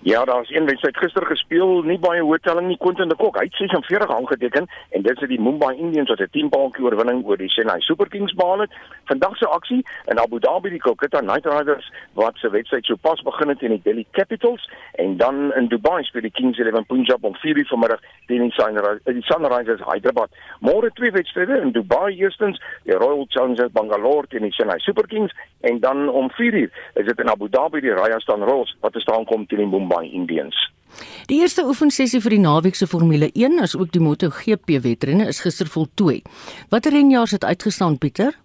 [0.02, 2.76] Ja, daar is een wedstryd gister gespeel, nie baie hoë telling nie.
[2.80, 6.30] Quentin de Kok, hy het 46 aangeteken en dit is die Mumbai Indians wat 'n
[6.32, 8.72] 10 paadjie oorwinning oor die Chennai Super Kings behaal het.
[9.10, 13.48] Vandag se aksie in Abu Dhabi die Kolkata Knight Riders wat se wedstryd sopas begin
[13.50, 14.68] het teen die Delhi Capitals
[15.02, 19.02] en dan in Dubai speel die Kings 11 Punjab om 4:00 vanmiddag teen die Sunrisers,
[19.04, 20.30] die Sunrisers Hyderabad.
[20.60, 25.34] Môre twee wedstryde in Dubai eerstens, die Royal Challengers Bangalore teen die Chennai Super Kings
[25.60, 29.24] en dan om 4:00 is dit in Abu Dhabi die Rajasthan Royals wat te staan
[29.24, 30.70] kom teen die Mumbai Indians.
[31.26, 35.40] Die eerste oefensessie vir die naweek se Formule 1 as ook die MotoGP wedrenne is
[35.40, 36.22] gister voltooi.
[36.70, 38.38] Watter renjaars het uitgestaan Pieter?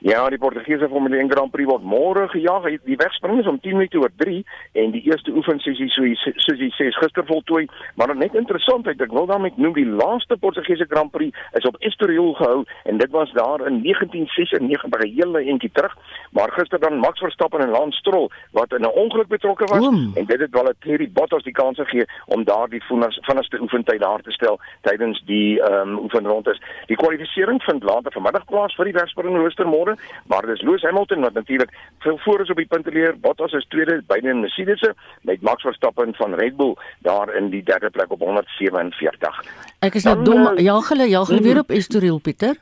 [0.00, 2.68] Ja, die Portugese Formule 1 Grand Prix word môre gejaag.
[2.84, 6.90] Die wegspring is om 10 minute oor 3 en die eerste oefensessie soos jy sê
[6.98, 7.66] gister voltooi.
[7.96, 12.34] Maar net interessant, ek wil daarmee noem die laaste Portugese Grand Prix is op Estoril
[12.40, 15.96] gehou en dit was daar in 1996 'n hele entjie terug.
[16.30, 20.12] Maar gister dan Max Verstappen en Lance Stroll wat in 'n ongeluk betrokke was Oom.
[20.14, 24.20] en dit het wel 'n Thierry Bottas die kans gegee om daardie vinnigste oefentyd daar
[24.20, 26.60] te stel tydens die ehm um, oefenrondes.
[26.86, 29.96] Die kwalifikasie vind later vanmiddag plaas vir die wegspring rooster môre
[30.26, 33.18] maar dis Lewis Hamilton wat natuurlik veel voor is op die punteleer.
[33.20, 34.82] Bottas is tweede, beide in Mercedes
[35.22, 39.44] met Max Verstappen van Red Bull daar in die derde plek op 147.
[39.80, 40.58] Ek is nou dom.
[40.58, 42.56] Ja, hulle ja, hulle weer op Estoril Pieter.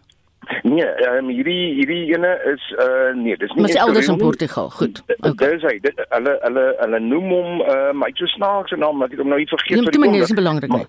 [0.63, 4.71] Nee, um, hierdie hierdie ene is uh nee, dis nie Maar elders in Portugal.
[4.71, 5.03] Goed.
[5.21, 5.51] Okay.
[5.55, 5.75] Dis hy.
[5.85, 9.33] Dit hulle hulle hulle noem hom uh my so snaakse naam, maar ek het hom
[9.33, 10.01] nou nie vergeet nie.
[10.05, 10.87] Nee, dit is belangrik nie.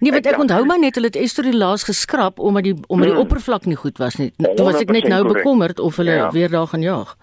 [0.00, 0.40] nee, want ek ja.
[0.46, 3.26] onthou maar net hulle het Estoril laas geskraap omdat die omdat die hmm.
[3.26, 4.32] oppervlak nie goed was nie.
[4.38, 6.30] Toe was ek net nou bekommerd of hulle ja.
[6.34, 7.16] weer daar gaan jaag.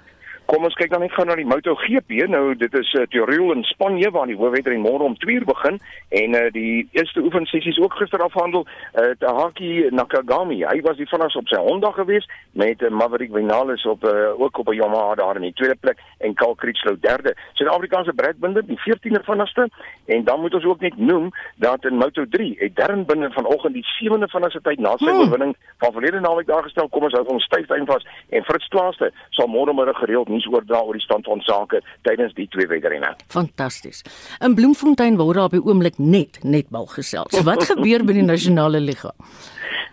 [0.49, 2.23] Kom ons kyk dan net gou na die MotoGP.
[2.33, 5.75] Nou dit is uh, Tirol in Spanje waar die hoofwedren môre om 2:00 begin
[6.09, 8.65] en uh, die eerste oefensessies ook gister afhandel.
[8.97, 12.25] Uh, Tahaki Nakagami, hy was die vinnigste op sy Honda gewees
[12.57, 16.01] met uh, Maverick Vinales op uh, ook op 'n Yamaha daar in die tweede plek
[16.17, 17.35] en Carl Crutchlow derde.
[17.53, 19.69] Suid-Afrikaanse Brad Binder die 14de vinnigste
[20.05, 23.85] en dan moet ons ook net noem dat in Moto3 het Darren Binder vanoggend die
[23.85, 25.19] sewende vinnigste tyd na sy hmm.
[25.19, 26.89] oorwinning van verlede naweek daar gestel.
[26.89, 30.49] Kom ons hou ons styf eintlik vas en Fritz Klaaste sal môre môre gereeld nuus
[30.53, 33.13] oordra oor die stand van sake tydens die twee wedrenne.
[33.27, 34.03] Fantasties.
[34.45, 37.35] In Bloemfontein word daar op die oomblik net netbal gesels.
[37.43, 39.13] Wat gebeur by die nasionale liga?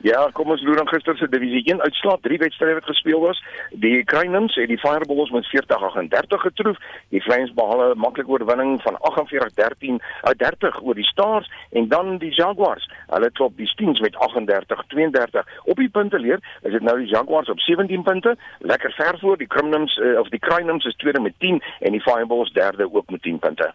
[0.06, 2.20] Ja, kom ons loer dan gister se divisie 1 uitslaat.
[2.22, 3.40] Drie wedstryde wat gespeel was.
[3.82, 6.76] Die Cranes het die Fireballs met 40-38 getroof.
[7.14, 12.18] Die Flames behaal 'n maklike oorwinning van 48-13 uit 30 oor die Stars en dan
[12.18, 12.88] die Jaguars.
[13.06, 15.46] Hulle klop die Steens met 38-32.
[15.64, 19.37] Op die punte leer is dit nou die Jaguars op 17 punte, lekker ver voor
[19.37, 23.11] die Cranes uh, of die Cranes is tweede met 10 en die Fireballs derde ook
[23.11, 23.72] met 10 punte.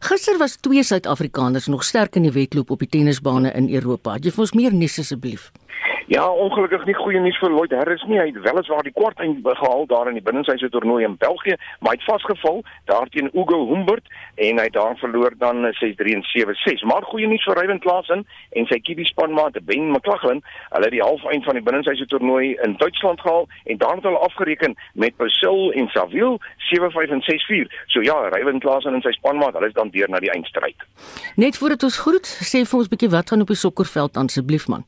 [0.00, 4.16] Gister was twee Suid-Afrikaners nog sterk in die wedloop op die tennisbane in Europa.
[4.16, 5.50] Jy vir ons meer nuus asseblief.
[6.10, 8.16] Ja, ongelukkig nie goeie nuus vir Lloyd Harris nie.
[8.18, 11.94] Hy het weliswaar die kwart eind gehaal daar in die binnenshuise toernooi in België, maar
[11.94, 12.58] hy het vasgeval
[12.90, 16.82] daar teen Ugo Humbert en hy het daar verloor dan 6-3 en 7-6.
[16.90, 18.26] Maar goeie nuus vir Ryan Klaasen
[18.58, 20.42] en sy kiebie spanmaat Ben McLaughlin.
[20.74, 24.26] Hulle het die halfeind van die binnenshuise toernooi in Duitsland gehaal en daar het hulle
[24.26, 26.38] afgereken met Basil en Saville
[26.74, 27.74] 7-5 en 6-4.
[27.86, 30.88] So ja, Ryan Klaasen en sy spanmaat, hulle is dan deur na die eindstryd.
[31.38, 34.66] Net voordat ons groet, sê vir ons 'n bietjie wat gaan op die sokkerveld asseblief
[34.66, 34.82] man.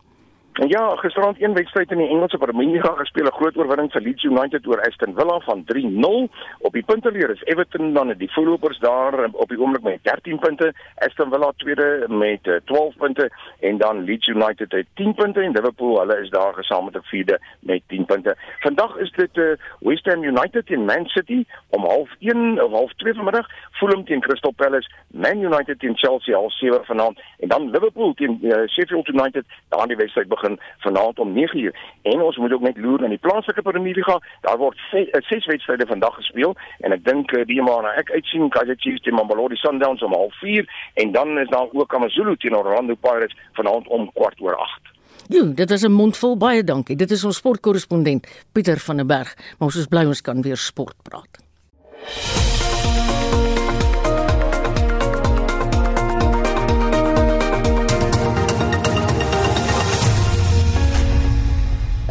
[0.53, 4.23] Ja, gisterand een wedstryd in die Engelse Premier League gespeel, 'n groot oorwinning vir Leeds
[4.23, 6.29] United oor Aston Villa van 3-0.
[6.59, 10.73] Op die punteleer is Everton dan die voorlopers daar op die oomblik met 13 punte,
[10.95, 15.51] Aston Villa tweede met 12 eh, punte en dan Leeds United het 10 punte en
[15.51, 18.37] Liverpool, hulle is daar gesamentlik met vierde met 10 punte.
[18.59, 23.49] Vandag is dit uh, West Ham United teen Man City om 0:30 of 0:30 vanmiddag,
[23.71, 28.39] Fulham teen Crystal Palace, Man United teen Chelsea al 7 vanaand en dan Liverpool teen
[28.43, 31.73] uh, Sheffield United, daar die wedstryd begin vanaand om 9uur.
[32.03, 34.21] En ons moet ook net loer na die plaaslike Premier League.
[34.41, 38.11] Daar word ses, eh, ses wedstryde vandag gespeel en ek dink eh, die maar ek
[38.11, 42.57] uitsien Kaizer Chiefs teen Mamelodi Sundowns om 04:30 en dan is daar ook AmaZulu teen
[42.57, 44.81] Orlando Pirates vanaand om kwart oor 8.
[45.29, 46.97] Jo, dit is 'n mondvol baie dankie.
[46.97, 49.35] Dit is ons sportkorrespondent Pieter van der Berg.
[49.59, 52.52] Maar ons is bly ons kan weer sport praat.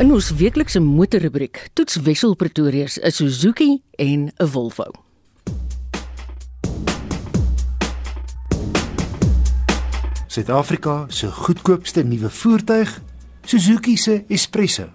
[0.02, 4.92] In ons weeklikse motorrubriek toets Wessel Pretoria se Suzuki en 'n Volvo.
[10.28, 13.02] Suid-Afrika se goedkoopste nuwe voertuig,
[13.46, 14.90] Suzuki se Espresso,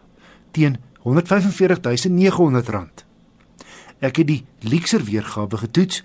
[0.51, 3.05] teen R145.900.
[3.99, 6.03] Ek het die Lexer weergawe getoets,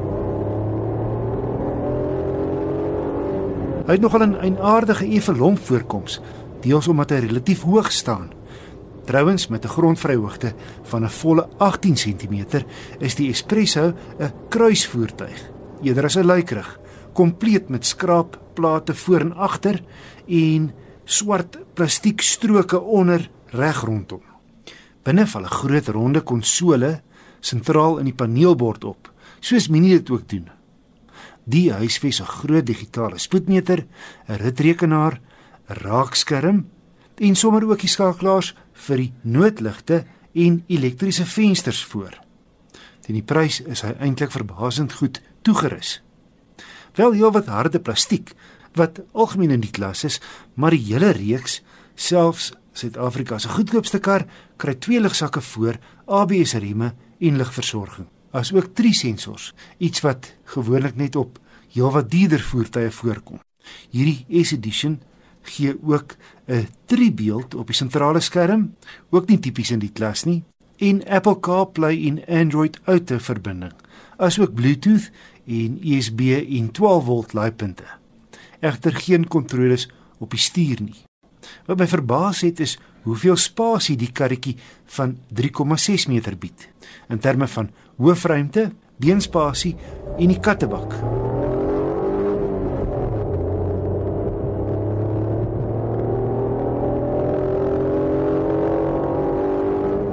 [3.89, 6.21] Hy het nogal 'n eienaardige evelomp voorkoms,
[6.61, 8.31] deels omdat hy relatief hoog staan.
[9.05, 12.65] Trouwens met 'n grondvryhoogte van 'n volle 18 cm
[12.99, 15.51] is die Espresso 'n kruisvoertuig,
[15.83, 16.81] eerder as 'n luikerig,
[17.13, 19.83] kompleet met skraapplate voor en agter
[20.27, 20.73] en
[21.05, 24.23] swart plastiekstroke onder reg rondom.
[25.03, 27.01] Binne val 'n groot ronde konsole
[27.41, 30.58] sentraal in die paneelbord op, soos Mini dit ook doen.
[31.49, 33.87] Die huisves 'n groot digitale spoedmeter,
[34.29, 35.21] 'n ritrekenaar,
[35.69, 36.69] 'n raakskerm
[37.15, 42.19] en sommer ook die skakelaars vir die noodligte en elektriese vensters voor.
[43.01, 46.03] Teen die prys is hy eintlik verbasend goed toegerus.
[46.95, 48.35] Wel heel wat harde plastiek
[48.75, 50.21] wat algemeen in die klas is,
[50.55, 51.63] maar die hele reeks,
[51.95, 58.75] selfs Suid-Afrika se goedkoopste kar, kry twee ligsakke voor, ABS rieme en ligversorging as ook
[58.75, 61.39] drie sensors, iets wat gewoonlik net op
[61.73, 63.41] heelwat dierder voertuie voorkom.
[63.91, 65.01] Hierdie S-edition
[65.43, 68.75] gee ook 'n driebeeld op die sentrale skerm,
[69.11, 70.45] ook nie tipies in die klas nie,
[70.79, 73.73] en Apple CarPlay en Android Auto verbinding,
[74.17, 75.11] asook Bluetooth
[75.47, 77.85] en USB en 12 volt laaipunte.
[78.61, 79.89] egter geen kontroles
[80.19, 81.08] op die stuur nie.
[81.67, 84.57] Wat my verbaas het is hoeveel spasie die karretjie
[84.97, 86.69] van 3,6 meter bied
[87.09, 88.71] in terme van hoofruimte,
[89.01, 89.77] beenspasie
[90.19, 90.95] en die kattebak.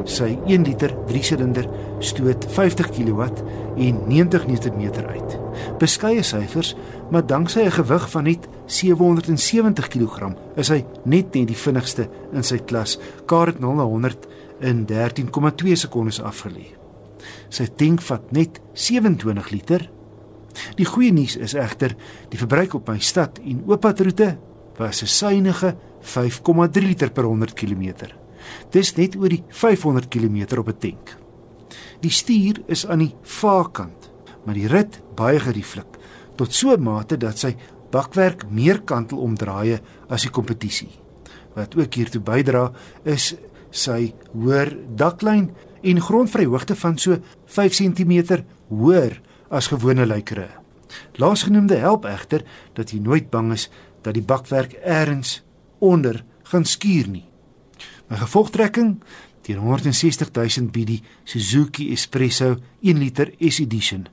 [0.06, 1.66] Sy 1 liter 3-silinder
[2.00, 3.26] stoot 50 kW
[3.82, 5.40] en 90 Nm uit.
[5.82, 6.76] Beskeie syfers,
[7.12, 12.46] maar danksy 'n gewig van net 770 kg is hy net net die vinnigste in
[12.46, 12.98] sy klas.
[13.30, 14.28] Kar het 0 na 100
[14.66, 16.72] in 13,2 sekondes afgelê.
[17.50, 19.90] Sy tank vat net 27 liter.
[20.80, 21.96] Die goeie nuus is egter
[22.32, 24.36] die verbruik op my stad en ooppadroete
[24.78, 28.14] was 'n suiwige 5,3 liter per 100 km.
[28.72, 31.18] Dis net oor die 500 km op 'n tank.
[32.02, 34.12] Die stuur is aan die vaarkant,
[34.46, 35.98] maar die rit baie gerieflik
[36.36, 37.56] tot so 'n mate dat sy
[37.96, 39.80] bakwerk meer kantel omdraai
[40.12, 40.92] as die kompetisie.
[41.56, 42.68] Wat ook hiertoe bydra
[43.08, 43.34] is
[43.76, 45.50] sy hoër daklyn
[45.86, 47.20] en grondvryhoogte van so
[47.56, 50.50] 5 cm hoër as gewone luikere.
[51.22, 52.44] Laasgenoemde help egter
[52.76, 53.70] dat jy nooit bang is
[54.04, 55.42] dat die bakwerk eers
[55.80, 57.26] onder gaan skuur nie.
[58.10, 59.00] My gevolgtrekking
[59.46, 64.08] teen 160 000 bied die Suzuki Espresso 1 liter S edition,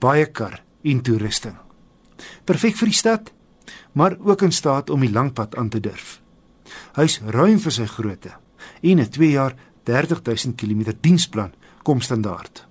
[0.00, 1.67] baie kar en toerusting.
[2.44, 3.32] Perfek vir die stad,
[3.92, 6.20] maar ook in staat om die langpad aan te durf.
[6.96, 8.36] Hy's ruim vir sy grootte
[8.82, 9.54] en 'n 2 jaar
[9.84, 11.52] 30 000 km diensplan
[11.82, 12.66] kom standaard.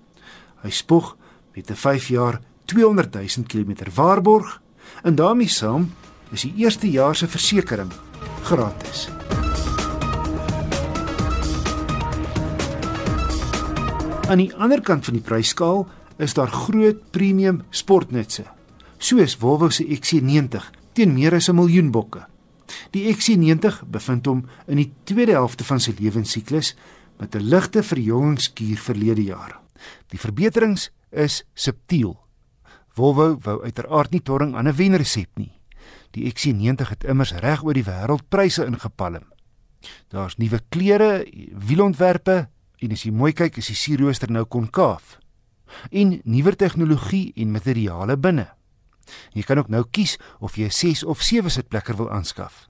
[0.62, 1.17] Hy spog
[1.55, 4.62] met 'n 5 jaar 200 000 km waarborg
[5.03, 5.93] en daarmee saam
[6.31, 7.95] is die eerste jaar se versekerings
[8.43, 9.07] gratis.
[14.27, 15.86] Aan die ander kant van die prysskaal
[16.17, 18.43] is daar groot premium sportnutse,
[18.97, 22.27] soos Volvo se XC90 teen meer as 'n miljoen bokke.
[22.91, 26.75] Die XC90 bevind hom in die tweede helfte van sy lewensiklus
[27.19, 29.60] met 'n ligte verjongingskuur verlede jaar.
[30.07, 32.17] Die verbeterings is subtiel.
[32.89, 35.51] Volvo wou uiteraard nie torring aan 'n wenresep nie.
[36.12, 39.23] Die XC90 het immers reg oor die wêreld pryse ingepalm.
[40.07, 41.27] Daar's nuwe kleure,
[41.67, 45.17] wielontwerpe, en as jy mooi kyk is die sierrooster nou konkaaf
[45.91, 48.56] en nuwer tegnologie en materiale binne.
[49.33, 52.67] Jy kan ook nou kies of jy 'n 6 of 7 sitplekker wil aanskaf.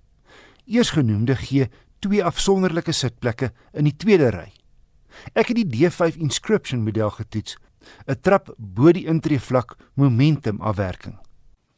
[0.66, 1.70] Eersgenoemde gee
[2.00, 4.52] twee afsonderlike sitplekke in die tweede ry.
[5.34, 7.58] Ek het die D5 inscription model getoets,
[8.08, 11.18] 'n trap bo die intreevlak momentum afwerking.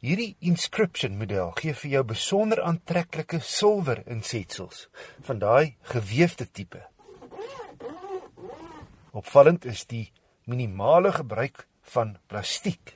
[0.00, 4.88] Hierdie inscription model gee vir jou besonder aantreklike silwer insetsels
[5.20, 6.90] van daai gewefte tipe
[9.10, 10.12] Opvallend is die
[10.46, 12.94] minimale gebruik van plastiek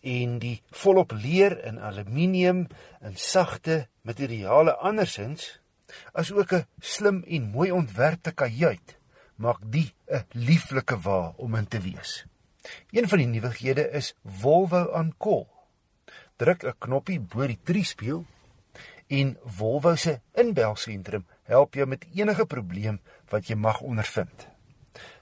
[0.00, 2.66] en die volop leer en aluminium
[3.00, 5.60] en sagte materiale andersins
[6.12, 8.96] as ook 'n slim en mooi ontwerpte kajuit
[9.36, 12.24] maak die 'n lieflike wa om in te wees.
[12.90, 15.46] Een van die nuwighede is Volvo on call.
[16.36, 18.24] Druk 'n knoppie bo die triespieël
[19.08, 24.48] en Volvo se inbelsentrum help jou met enige probleem wat jy mag ondervind.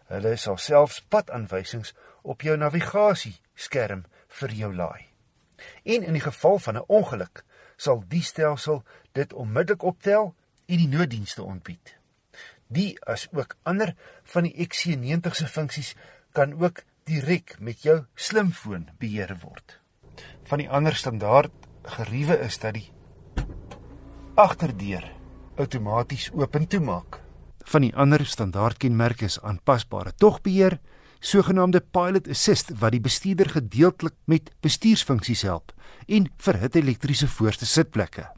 [0.09, 5.07] Hulle sal selfs padaanwysings op jou navigasieskerm vir jou laai.
[5.83, 7.45] En in die geval van 'n ongeluk
[7.77, 10.35] sal die stelsel dit onmiddellik optel
[10.67, 11.97] en die nooddienste ontbied.
[12.67, 15.95] Die as ook ander van die XC90 se funksies
[16.33, 19.81] kan ook direk met jou slimfoon beheer word.
[20.45, 22.93] Van die ander standaard geriewe is dat die
[24.35, 25.13] agterdeur
[25.57, 27.29] outomaties oop en toemaak
[27.69, 30.79] van die ander standaardkenmerke is aanpasbare togbeheer,
[31.21, 35.73] sogenaamde pilot assist wat die bestuurder gedeeltelik met bestuursfunksies help
[36.07, 38.29] en verhit elektriese voorste sitplekke.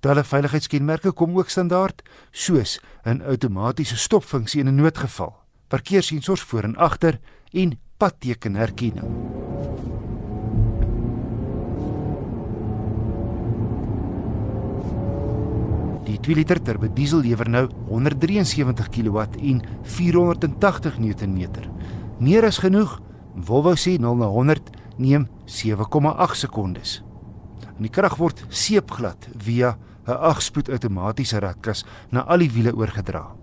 [0.00, 5.34] Talle veiligheidskenmerke kom ook standaard, soos 'n outomatiese stopfunksie in 'n noodgeval,
[5.68, 7.20] parkeersensors voor en agter
[7.52, 9.36] en padtekenherkenning.
[16.06, 21.40] Die 2 liter turbo diesel lewer nou 173 kW en 480 Nm.
[22.22, 23.00] Meer as genoeg.
[23.34, 24.70] Volvo sê 0 na 100
[25.02, 27.00] neem 7,8 sekondes.
[27.74, 29.76] En die krag word seepglad via
[30.06, 33.34] 'n 8-spoed outomatiese ratkas na al die wiele oorgedra.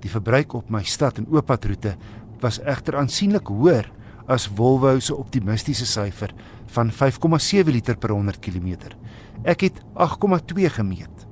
[0.00, 1.96] Die verbruik op my stad en ooppadroete
[2.40, 3.90] was egter aansienlik hoër
[4.28, 6.30] as Volvo se optimistiese syfer
[6.66, 8.94] van 5,7 liter per 100 km.
[9.42, 11.29] Ek het 8,2 gemeet.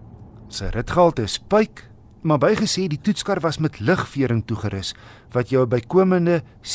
[0.49, 1.91] Sy ritgehalte is pyk,
[2.25, 4.95] maar bygesê die toetskar was met ligvering toegerus
[5.33, 6.73] wat jou bykomende R26750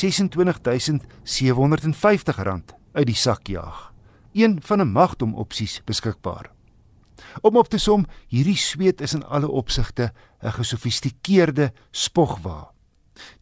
[2.94, 3.94] uit die sak jaag.
[4.34, 6.50] een van 'n magdom opsies beskikbaar.
[7.40, 10.12] Om op te som, hierdie sweet is in alle opsigte
[10.42, 12.72] 'n gesofistikeerde spogwa.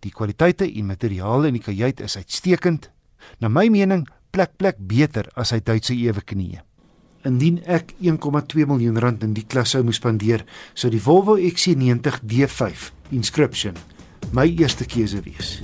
[0.00, 2.90] Die kwaliteite en materiale in die kajuit is uitstekend.
[3.38, 6.71] Na my mening plek plek beter as hy Duitse ewe knieë.
[7.22, 10.42] Indien ek 1,2 miljoen rand in die klas sou moes spandeer,
[10.74, 13.78] sou die Volvo XC90 D5 Inscription
[14.32, 15.58] my eerste keuse wees.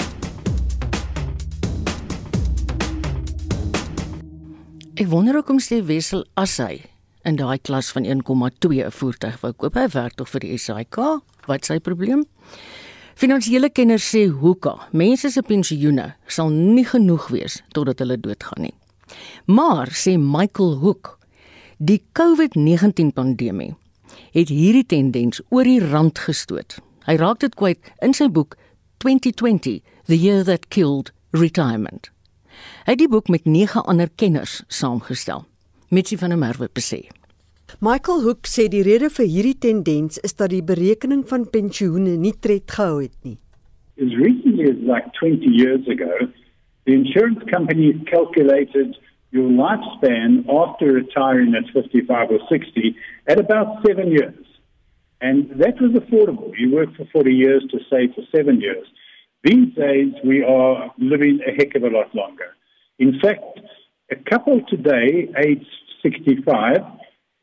[4.98, 6.82] Ek wonder hoekom sê Wessel as hy
[7.26, 9.74] in daai klas van 1,2 'n voertuig wou koop.
[9.74, 11.22] Hy werk tog vir die SAIK.
[11.46, 12.26] Wat sy probleem?
[13.14, 18.74] Finansiële kenners sê hoeka, mense se pensioene sal nie genoeg wees totdat hulle doodgaan nie.
[19.46, 21.17] Maar sê Michael Hook,
[21.78, 23.76] die COVID-19 pandemie
[24.34, 26.80] het hierdie tendens oor die rand gestoot.
[27.06, 28.56] Hy raak dit kwyt in sy boek
[29.04, 29.78] 2020,
[30.10, 32.10] The Year That Killed Retirement.
[32.88, 35.44] Hy het die boek met 9 ander kenners saamgestel.
[35.94, 37.06] Mitsi van der Merwe besê.
[37.78, 42.34] Michael Hook sê die rede vir hierdie tendens is dat die berekening van pensioene nie
[42.42, 43.38] tred gehou het nie.
[44.02, 46.26] As recently as like 20 years ago,
[46.86, 48.98] the insurance companies calculated
[49.30, 54.44] your lifespan after retiring at 55 or 60 at about 7 years.
[55.20, 56.52] And that was affordable.
[56.56, 58.86] You work for 40 years to save for 7 years.
[59.44, 62.56] These days, we are living a heck of a lot longer.
[62.98, 63.60] In fact,
[64.10, 65.66] a couple today, aged
[66.02, 66.78] 65,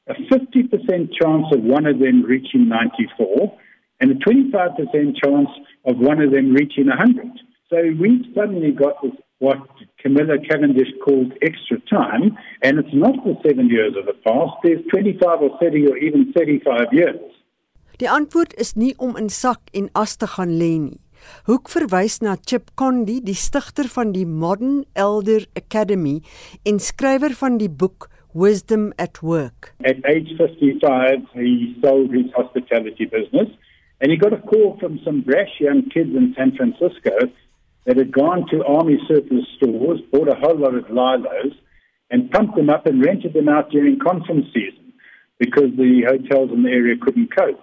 [0.07, 3.57] a 50% chance of one of them reaching 94,
[4.01, 5.49] and a 25% chance
[5.85, 7.27] of one of them reaching 100.
[7.69, 9.57] So we've suddenly got this, what
[10.05, 14.85] Camilla Cavendish called extra time, and it's not the seven years of the past, there's
[14.91, 17.21] 25 or 30 or even 35 years.
[17.97, 20.99] Die antwoord is nie om in sak en as te gaan lê nie.
[21.47, 26.19] Hoek verwys na Chip Condy, die stigter van die Modern Elder Academy
[26.69, 29.71] en skrywer van die boek Wisdom at Work.
[29.81, 33.49] At age 55, he sold his hospitality business
[34.01, 37.31] and he got a call from some brash young kids in San Francisco
[37.85, 41.53] that had gone to army surplus stores, bought a whole lot of lilos,
[42.09, 44.93] and pumped them up and rented them out during conference season
[45.39, 47.59] because the hotels in the area couldn't cope.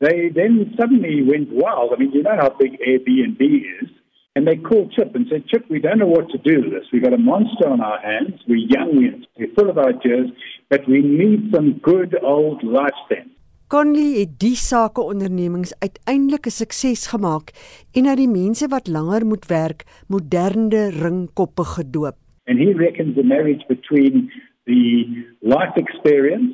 [0.00, 1.92] They then suddenly went wild.
[1.94, 3.88] I mean, you know how big Airbnb is.
[4.36, 6.88] And they called Chip and said, Chip, we don't know what to do with this.
[6.92, 8.40] We've got a monster on our hands.
[8.48, 10.30] We're young, we're full of ideas,
[10.68, 13.30] but we need some good old lifestyle.
[13.72, 17.48] Conley het die sakeondernemings uiteindelik 'n sukses gemaak
[17.96, 22.16] en na die mense wat langer moet werk, moderne ringkoppe gedoop.
[22.46, 24.30] And he reckons the marriage between
[24.66, 25.06] the
[25.40, 26.52] life experience,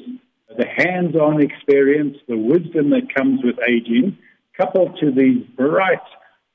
[0.56, 4.16] the hands-on experience, the wisdom that comes with aging,
[4.56, 6.06] coupled to these bright,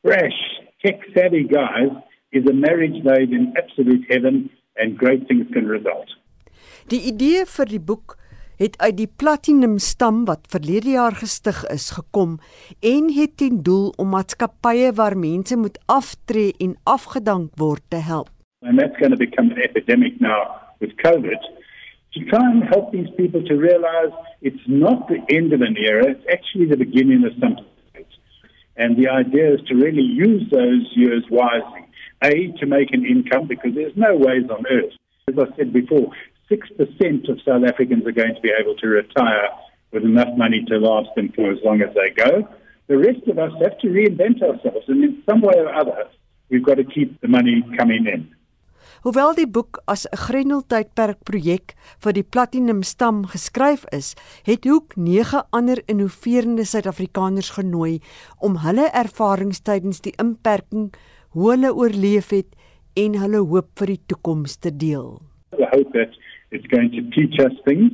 [0.04, 0.40] fresh,
[0.82, 1.92] tech-savvy guys,
[2.32, 6.08] is a marriage made in absolute heaven and great things can result.
[6.88, 8.18] Die idee vir die boek
[8.58, 12.38] het uit die Platinum stam wat verlede jaar gestig is gekom
[12.80, 18.30] en het ten doel om maatskappye waar mense moet aftree en afgedank word te help.
[18.62, 20.42] And that's going to become an epidemic now
[20.80, 21.42] with COVID.
[22.14, 26.12] To try and help these people to realize it's not the end of an era,
[26.12, 27.66] it's actually the beginning of something.
[28.78, 31.84] And the idea is to really use those years wisely.
[32.24, 34.94] A, to make an income because there's no ways on earth.
[35.28, 36.12] As I said before,
[36.50, 39.50] 6% of South Africans are going to be able to retire
[39.92, 42.48] with enough money to last them for as long as they go.
[42.88, 46.08] The rest of us have to reinvent ourselves, and in some way or other,
[46.50, 48.36] we've got to keep the money coming in.
[49.06, 54.16] Hoewel die boek as 'n Grendeltydperk projek vir die Platinum stam geskryf is,
[54.46, 58.02] het Hoek 9 ander innoverende Suid-Afrikaners genooi
[58.42, 60.94] om hulle ervarings tydens die inperking,
[61.30, 62.56] hoe hulle oorleef het
[62.96, 65.22] en hulle hoop vir die toekoms te deel.
[65.54, 66.18] I hope that
[66.56, 67.92] it's going to teach us things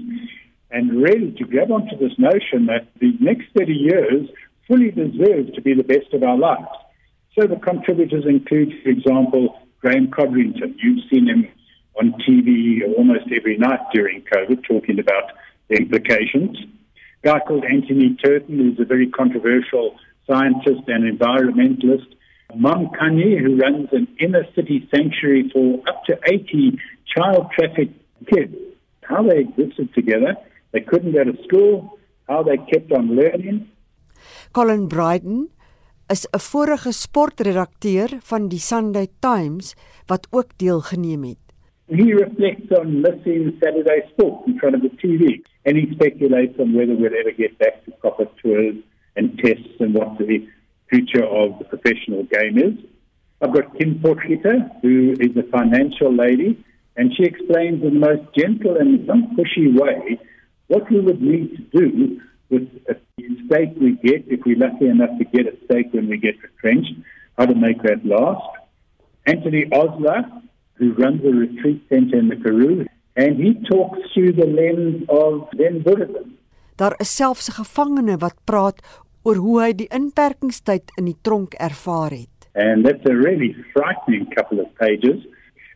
[0.69, 4.29] and really to grab onto this notion that the next 30 years
[4.67, 6.69] fully deserve to be the best of our lives.
[7.37, 10.75] So the contributors include, for example, Graham Codrington.
[10.81, 11.47] You've seen him
[11.99, 15.31] on TV almost every night during COVID talking about
[15.69, 16.57] the implications.
[17.23, 19.95] A guy called Anthony Turton, who's a very controversial
[20.27, 22.07] scientist and environmentalist.
[22.55, 26.79] Mom Kanye, who runs an inner city sanctuary for up to 80
[27.15, 28.55] child trafficked kids.
[29.01, 30.35] How they existed together,
[30.71, 33.67] they couldn't go to school, how they kept on learning.
[34.53, 35.49] Colin Bryden
[36.07, 41.43] is 'n vorige sportredakteur van die Sunday Times wat ook deelgeneem het.
[41.87, 46.73] He reflects on missing Saturday sport in front of the TV and he speculates on
[46.73, 48.75] whether we'll ever get back to proper tours
[49.15, 50.47] and tests and what the
[50.87, 52.75] future of the professional game is.
[53.41, 56.63] I've got Kim Potgieter, who is a financial lady
[56.97, 60.19] and she explains in the most gentle and non-pushy way
[60.67, 62.95] what we would need to do with a
[63.45, 66.93] stake we get, if we're lucky enough to get a stake when we get retrenched,
[67.37, 68.45] how to make that last.
[69.25, 70.23] Anthony Osler,
[70.75, 72.85] who runs a retreat center in the Karoo,
[73.15, 76.37] and he talks through the lens of Zen Buddhism.
[76.75, 78.77] Daar is selfs 'n gevangene wat praat
[79.23, 82.37] oor hoe hy die inperkingstyd in die tronk ervaar het.
[82.55, 85.19] And that's a really frightening couple of pages.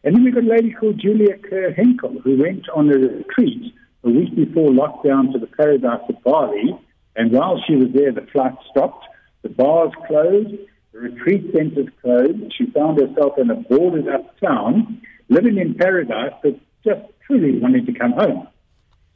[0.05, 3.73] And then we've got a lady called Julia Kerr Henkel, who went on a retreat
[4.03, 6.77] a week before lockdown to the paradise of Bali.
[7.15, 9.03] And while she was there, the flight stopped,
[9.41, 10.53] the bars closed,
[10.93, 12.53] the retreat centers closed.
[12.55, 16.53] She found herself in a boarded up town, living in paradise, but
[16.83, 18.47] just truly wanting to come home.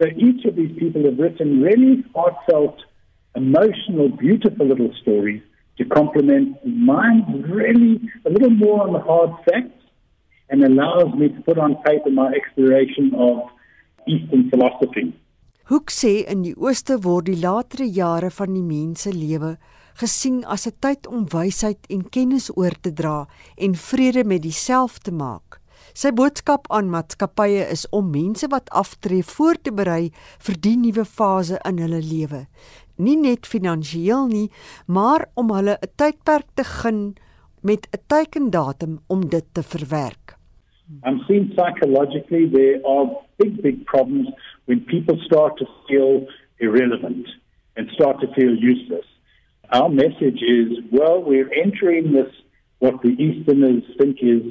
[0.02, 2.82] So each of these people have written really heartfelt,
[3.36, 5.44] emotional, beautiful little stories
[5.78, 9.79] to complement mine really a little more on the hard facts
[10.50, 13.50] and allows me to put on paper my exploration of
[14.08, 15.14] Eastern philosophy.
[15.70, 19.58] Hoek sê in die ooste word die latere jare van die mens se lewe
[20.02, 23.28] gesien as 'n tyd om wysheid en kennis oor te dra
[23.58, 25.60] en vrede met diself te maak.
[25.94, 31.06] Sy boodskap aan maatskappye is om mense wat aftree voor te berei vir die nuwe
[31.06, 32.48] fase in hulle lewe.
[32.98, 34.50] Nie net finansiëel nie,
[34.88, 37.16] maar om hulle 'n tydperk te gun
[37.62, 40.39] met 'n teikendatum om dit te verwerk.
[40.92, 41.08] Mm-hmm.
[41.08, 44.28] I'm seeing psychologically there are big, big problems
[44.66, 46.28] when people start to feel
[46.60, 47.28] irrelevant
[47.76, 49.06] and start to feel useless.
[49.72, 52.34] Our message is, well, we're entering this,
[52.80, 54.42] what the Easterners think is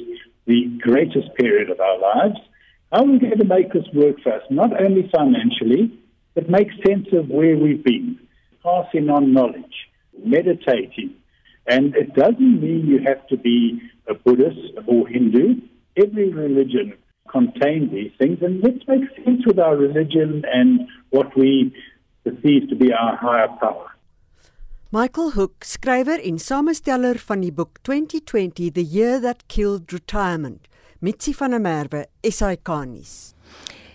[0.46, 2.38] the greatest period of our lives.
[2.92, 4.42] How are we going to make this work for us?
[4.50, 5.98] Not only financially,
[6.34, 8.18] but make sense of where we've been,
[8.62, 9.88] passing on knowledge,
[10.24, 11.14] meditating.
[11.66, 15.56] And it doesn't mean you have to be a Buddhist or Hindu.
[15.98, 16.94] Every religion
[17.30, 21.74] contain these things, and let's make sense with our religion and what we
[22.24, 23.88] perceive to be our higher power.
[24.90, 30.68] Michael Hook, skrywer en samesteller van die boek 2020 The Year That Killed Retirement,
[31.00, 33.34] Mitsi van der Merwe, SAK-nuus.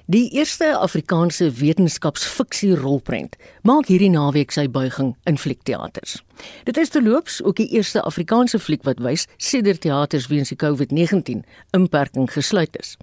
[0.06, 6.18] Die eerste Afrikaanse wetenskapsfiksie rolprent maak hierdie naweek sy buiging in fliekteaters.
[6.68, 11.45] Dit is terloops ook die eerste Afrikaanse fliek wat wys sedert teaters weens die COVID-19
[11.72, 12.97] inperking gesluit is.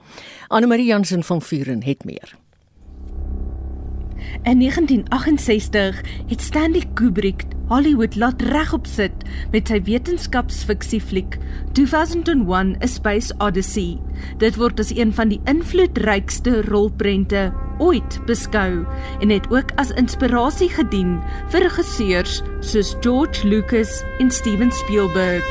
[0.52, 2.36] Anne Marie Jansen van Vuren het meer.
[4.44, 11.36] In 1968 het Stanley Kubrick Hollywood laat regop sit met sy wetenskapsfiksiefliek
[11.78, 14.00] 2001: A Space Odyssey.
[14.42, 18.82] Dit word as een van die invloedrykste rolprente ooit beskou
[19.22, 21.20] en het ook as inspirasie gedien
[21.54, 25.46] vir regisseurs soos George Lucas en Steven Spielberg.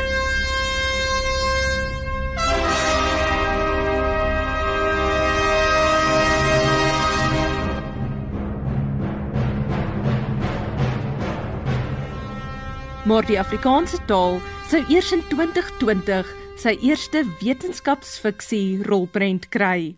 [13.09, 14.35] Maar die Afrikaanse taal
[14.69, 16.27] sou eers in 2020
[16.61, 19.95] sy eerste wetenskapsfiksie rolprent kry.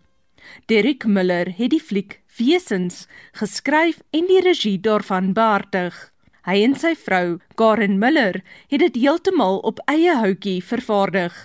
[0.72, 3.03] Derek Miller het die fliek Wesens
[3.36, 5.97] geskryf en die regie daarvan behartig.
[6.47, 8.39] Hy en sy vrou, Karen Miller,
[8.72, 11.36] het dit heeltemal op eie houtjie vervaardig.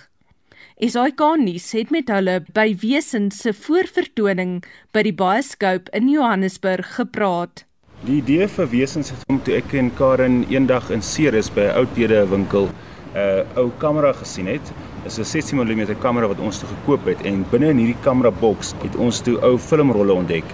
[0.79, 4.61] SAK nuus het met hulle by Wesens se voorvertoning
[4.95, 7.66] by die Bioscope in Johannesburg gepraat.
[8.05, 11.77] Die idee vir wesens het om toe ek en Karen eendag in Ceres by 'n
[11.79, 14.61] outdede winkel 'n uh, ou kamera gesien het.
[15.03, 18.03] Dit is 'n 16 mm kamera wat ons toe gekoop het en binne in hierdie
[18.03, 20.45] kamera boks het ons toe ou filmrolle ontdek.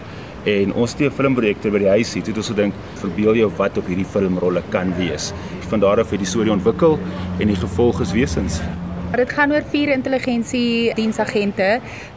[0.46, 2.24] En ons het 'n filmprojektor by die huis hier.
[2.24, 5.34] Toe het ons gedink, verbeel jou wat op hierdie filmrolle kan wees.
[5.68, 6.98] Van daar af het die storie ontwikkel
[7.39, 8.62] en die gevolg is wesens.
[9.14, 11.68] Dit gaan oor vier intelligensie diensagente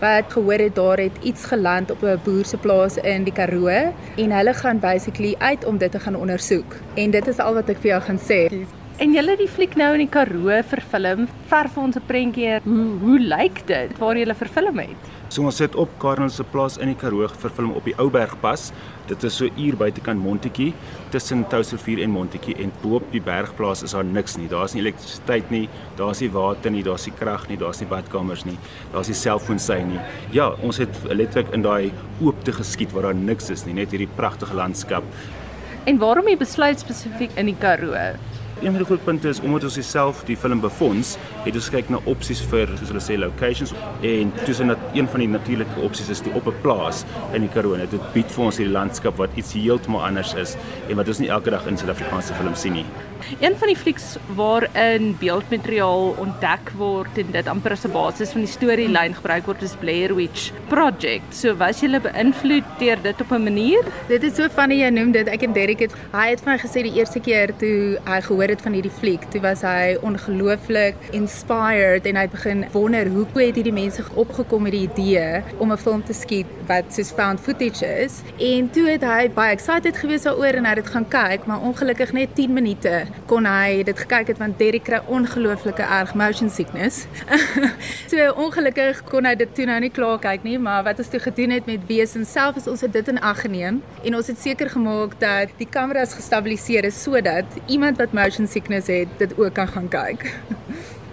[0.00, 3.68] wat gehoor het daar het iets geland op 'n boer se plaas in die Karoo
[3.68, 6.74] en hulle gaan basically uit om dit te gaan ondersoek.
[6.94, 8.40] En dit is al wat ek vir jou gaan sê.
[8.96, 12.60] En julle die fliek nou in die Karoo verfilm, verf ons 'n prentjie.
[12.64, 14.96] Hoe hoe lyk dit waar julle verfilm het?
[15.28, 18.72] So ons sit op Karel se plaas in die Karoo verfilm op die Oubergpas.
[19.06, 20.72] Dit is so uur buitekant Montetjie
[21.10, 24.48] tussen Touwsrivier en Montetjie en bo op die bergplaas is daar niks nie.
[24.48, 28.44] Daar's nie elektrisiteit nie, daar's nie water nie, daar's nie krag nie, daar's nie badkamers
[28.44, 28.56] nie,
[28.92, 30.00] daar's nie selfoonsy nie.
[30.30, 31.92] Ja, ons het letterlik in daai
[32.22, 35.04] oopte geskiet waar daar niks is nie, net hierdie pragtige landskap.
[35.84, 38.16] En waarom jy besluit spesifiek in die Karoo?
[38.56, 41.90] Een van die groot punte is omdat ons self die film befonds, het ons kyk
[41.92, 46.08] na opsies vir soos hulle sê locations en tussen dat een van die natuurlike opsies
[46.14, 47.04] is die op 'n plaas
[47.36, 47.76] in die Karoo.
[47.76, 50.56] Dit bied vir ons hierdie landskap wat iets heeltemal anders is
[50.88, 52.86] en wat ons nie elke dag in Suid-Afrikaanse films sien nie.
[53.40, 58.44] Een van die flieks waarin beeldmateriaal ontdek word en dit amper as 'n basis van
[58.44, 61.34] die storielyn gebruik word is Blair Witch Project.
[61.34, 63.84] So was jy beïnvloed deur dit op 'n manier?
[64.08, 65.28] Dit is so funny jy noem dit.
[65.28, 68.48] Ek en Derek het hy het vir my gesê die eerste keer toe hy gehoor
[68.48, 73.26] het van hierdie fliek, toe was hy ongelooflik inspired en hy het begin wonder hoe
[73.34, 77.40] het hierdie mense opgekom met die idee om 'n film te skiet wat soos found
[77.40, 78.22] footage is.
[78.38, 81.60] En toe het hy baie excited gewees daaroor en hy het dit gaan kyk, maar
[81.60, 86.50] ongelukkig net 10 minute kon hy dit gekyk het want Derrick kry ongelooflike erg motion
[86.50, 87.06] sickness.
[88.10, 91.20] so ongelukkig kon hy dit toe nou nie klaar kyk nie, maar wat ons toe
[91.24, 94.40] gedoen het met wesen self is ons het dit in ag geneem en ons het
[94.40, 99.54] seker gemaak dat die kameras gestabiliseer is sodat iemand wat motion sickness het dit ook
[99.56, 100.28] kan gaan kyk.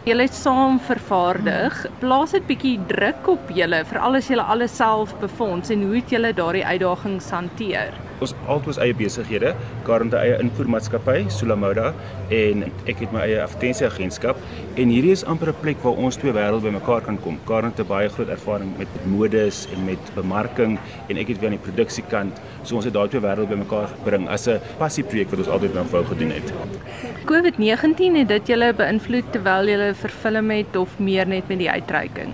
[0.03, 1.77] Julle het saam vervaardig.
[2.01, 6.11] Plaas dit bietjie druk op julle, veral as julle alles self befonds en hoe het
[6.11, 7.95] julle daardie uitdagings hanteer?
[8.20, 9.55] Ons altoos eie besighede,
[9.88, 11.93] 'n eie invoermaatskappy, Sulamoda,
[12.30, 14.38] en ek het my eie advertensieagentskap
[14.76, 17.39] en hierdie is amper 'n plek waar ons twee wêrelde bymekaar kan kom.
[17.45, 21.57] Karen het baie groot ervaring met modes en met bemarking en ek het weer aan
[21.57, 22.41] die produksiekant.
[22.64, 25.86] So ons het daai twee wêrelde bymekaar gebring as 'n passieprojek wat ons altyd nou
[25.91, 26.53] wou gedoen het.
[27.26, 32.34] COVID-19 het dit julle beïnvloed terwyl julle verfilm het of meer net met die uitreiking?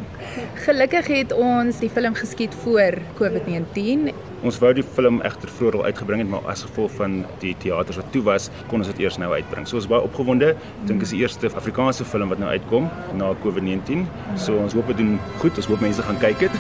[0.66, 4.10] Gelukkig het ons die film geskiet voor COVID-19
[4.40, 8.00] Ons wou die film egter vroeër al uitgebring het, maar as gevolg van die teaters
[8.00, 9.68] wat toe was, kon ons dit eers nou uitbring.
[9.68, 10.54] So ons is baie opgewonde.
[10.56, 12.88] Ek dink is die eerste Afrikaanse film wat nou uitkom
[13.20, 14.06] na COVID-19.
[14.40, 15.60] So ons hoop dit doen goed.
[15.60, 16.60] Ons hoop mense gaan kyk dit.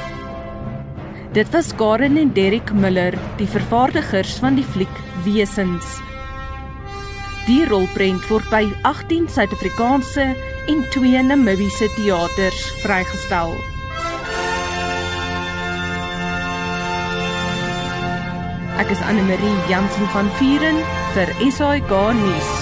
[1.38, 5.98] dit was Karen en Derek Miller, die vervaardigers van die fliek Wesens.
[7.44, 10.30] Die rolprent word by 18 Suid-Afrikaanse
[10.70, 13.52] en 2 Namibiese teaters vrygestel.
[18.80, 20.78] Ek is Anne Marie Jansen van Vieren
[21.12, 22.52] vir SAK nuus.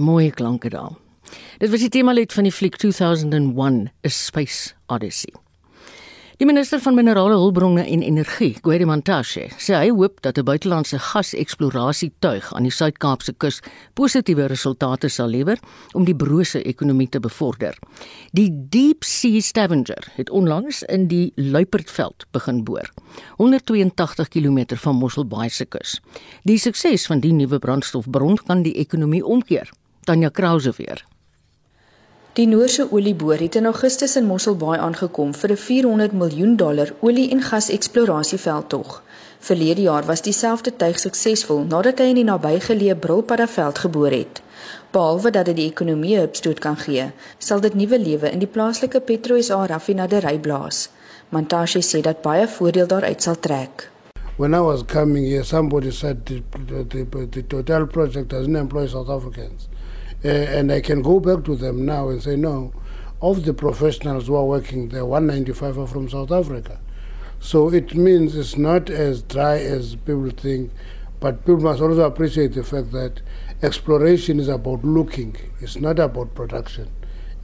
[0.00, 1.03] Mooi klanke daar.
[1.58, 5.30] Dit was die tema lied van die fliek 2001 A Space Odyssey.
[6.40, 10.98] Die minister van minerale hulpbronne en energie, Gwede Mantashe, sê hy hoop dat 'n buitelandse
[10.98, 13.60] gas-eksplorasietuig aan die Suid-Kaapse kus
[13.94, 15.58] positiewe resultate sal lewer
[15.92, 17.78] om die brose ekonomie te bevorder.
[18.32, 22.90] Die Deep Sea Stavanger het onlangs in die Luipertveld begin boor,
[23.36, 26.00] 182 km van Mossel Bay se kus.
[26.42, 29.70] Die sukses van die nuwe brandstofbron kan die ekonomie omkeer.
[30.04, 31.04] Tanya Krause weer.
[32.34, 36.88] Die Noorse olieboor het in Augustus in Mossel Bay aangekom vir 'n 400 miljoen dollar
[37.00, 39.02] olie- en gas-eksplorasieveldtog.
[39.48, 44.42] Verlede jaar was dieselfde tuig suksesvol nadat hy in die nabygeleë Brilpaddaveld geboor het.
[44.90, 47.04] Behalwe dat dit die ekonomie 'n hupstoot kan gee,
[47.38, 50.88] sal dit nuwe lewe in die plaaslike PetroSA raffinaderry blaas.
[51.28, 53.90] Mantashe sê dat baie voordeel daaruit sal trek.
[54.36, 58.88] When I was coming here, somebody said the, the, the, the Total project doesn't employ
[58.88, 59.68] South Africans.
[60.24, 62.72] Uh, and I can go back to them now and say, no,
[63.20, 66.80] of the professionals who are working there, 195 are from South Africa.
[67.40, 70.70] So it means it's not as dry as people think,
[71.20, 73.20] but people must also appreciate the fact that
[73.62, 76.88] exploration is about looking, it's not about production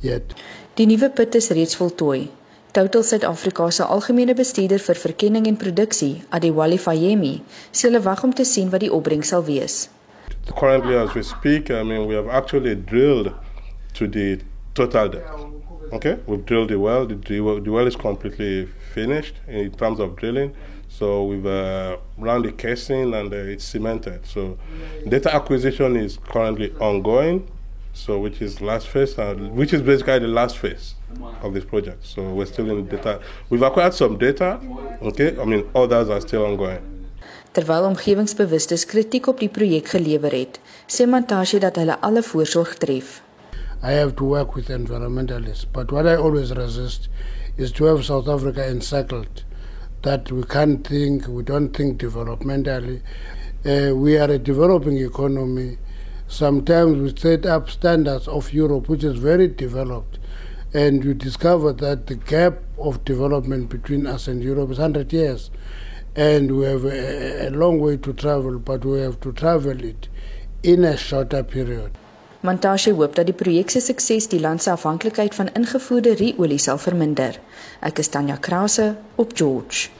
[0.00, 0.34] yet.
[0.76, 2.28] Die nuwe put is reeds voltooi.
[2.72, 7.32] Total Suid-Afrika se algemene bestuurder vir verkenning en produksie, Adewale Fayemi,
[7.72, 9.82] sê hulle wag om te sien wat die opbrengs sal wees.
[10.56, 13.34] Currently as we speak, I mean, we have actually drilled
[13.94, 14.40] to the
[14.74, 15.44] total depth.
[15.92, 17.06] Okay, we've drilled the well.
[17.06, 20.54] The, well is completely finished in terms of drilling.
[20.88, 24.24] So we've uh, run the casing and uh, it's cemented.
[24.26, 24.58] So
[25.08, 27.48] data acquisition is currently ongoing.
[27.92, 30.94] So which is last phase, uh, which is basically the last phase
[31.42, 32.06] of this project.
[32.06, 33.20] So we're still in data.
[33.48, 34.60] We've acquired some data.
[35.02, 36.99] Okay, I mean others are still ongoing.
[37.52, 43.08] Terwyl omgewingsbewustes kritiek op die projek gelewer het, sê Montashe dat hulle alle voorsorg tref.
[43.82, 47.08] I have to work with environmentalists, but what I always resist
[47.56, 49.42] is to have South Africa encircled
[50.02, 53.00] that we can't think, we don't think developmentally.
[53.66, 55.78] Uh, we are a developing economy.
[56.28, 60.20] Sometimes we set up standards of Europe, which is very developed,
[60.72, 65.50] and you discover that the gap of development between us and Europe is 100 years.
[66.16, 70.08] And we have a, a long way to travel, but we have to travel it
[70.62, 71.90] in a shorter period.
[72.42, 76.78] Montashe hoop dat die projek se sukses die land se afhanklikheid van ingevoerde ruolie sal
[76.78, 77.36] verminder.
[77.80, 79.90] Ek is Tanya Krause op George.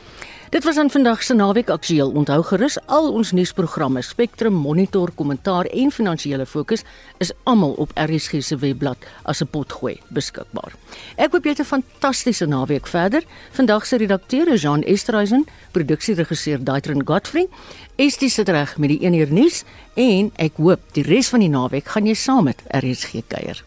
[0.50, 2.10] Dit was aan vandag se naweek aktueel.
[2.10, 6.82] Onthou gerus al ons nuusprogramme, Spectrum Monitor, Kommentaar en Finansiële Fokus
[7.18, 10.72] is almal op RSG se webblad as 'n potgooi beskikbaar.
[11.16, 13.22] Ek hoop jy het 'n fantastiese naweek verder.
[13.50, 17.48] Vandag se redakteur is Jean Esterhuizen, produksieregisseur Daitrin Godfrey.
[17.96, 21.48] Estie sit reg met die 1 uur nuus en ek hoop die res van die
[21.48, 23.64] naweek gaan jy saam met RSG kuier.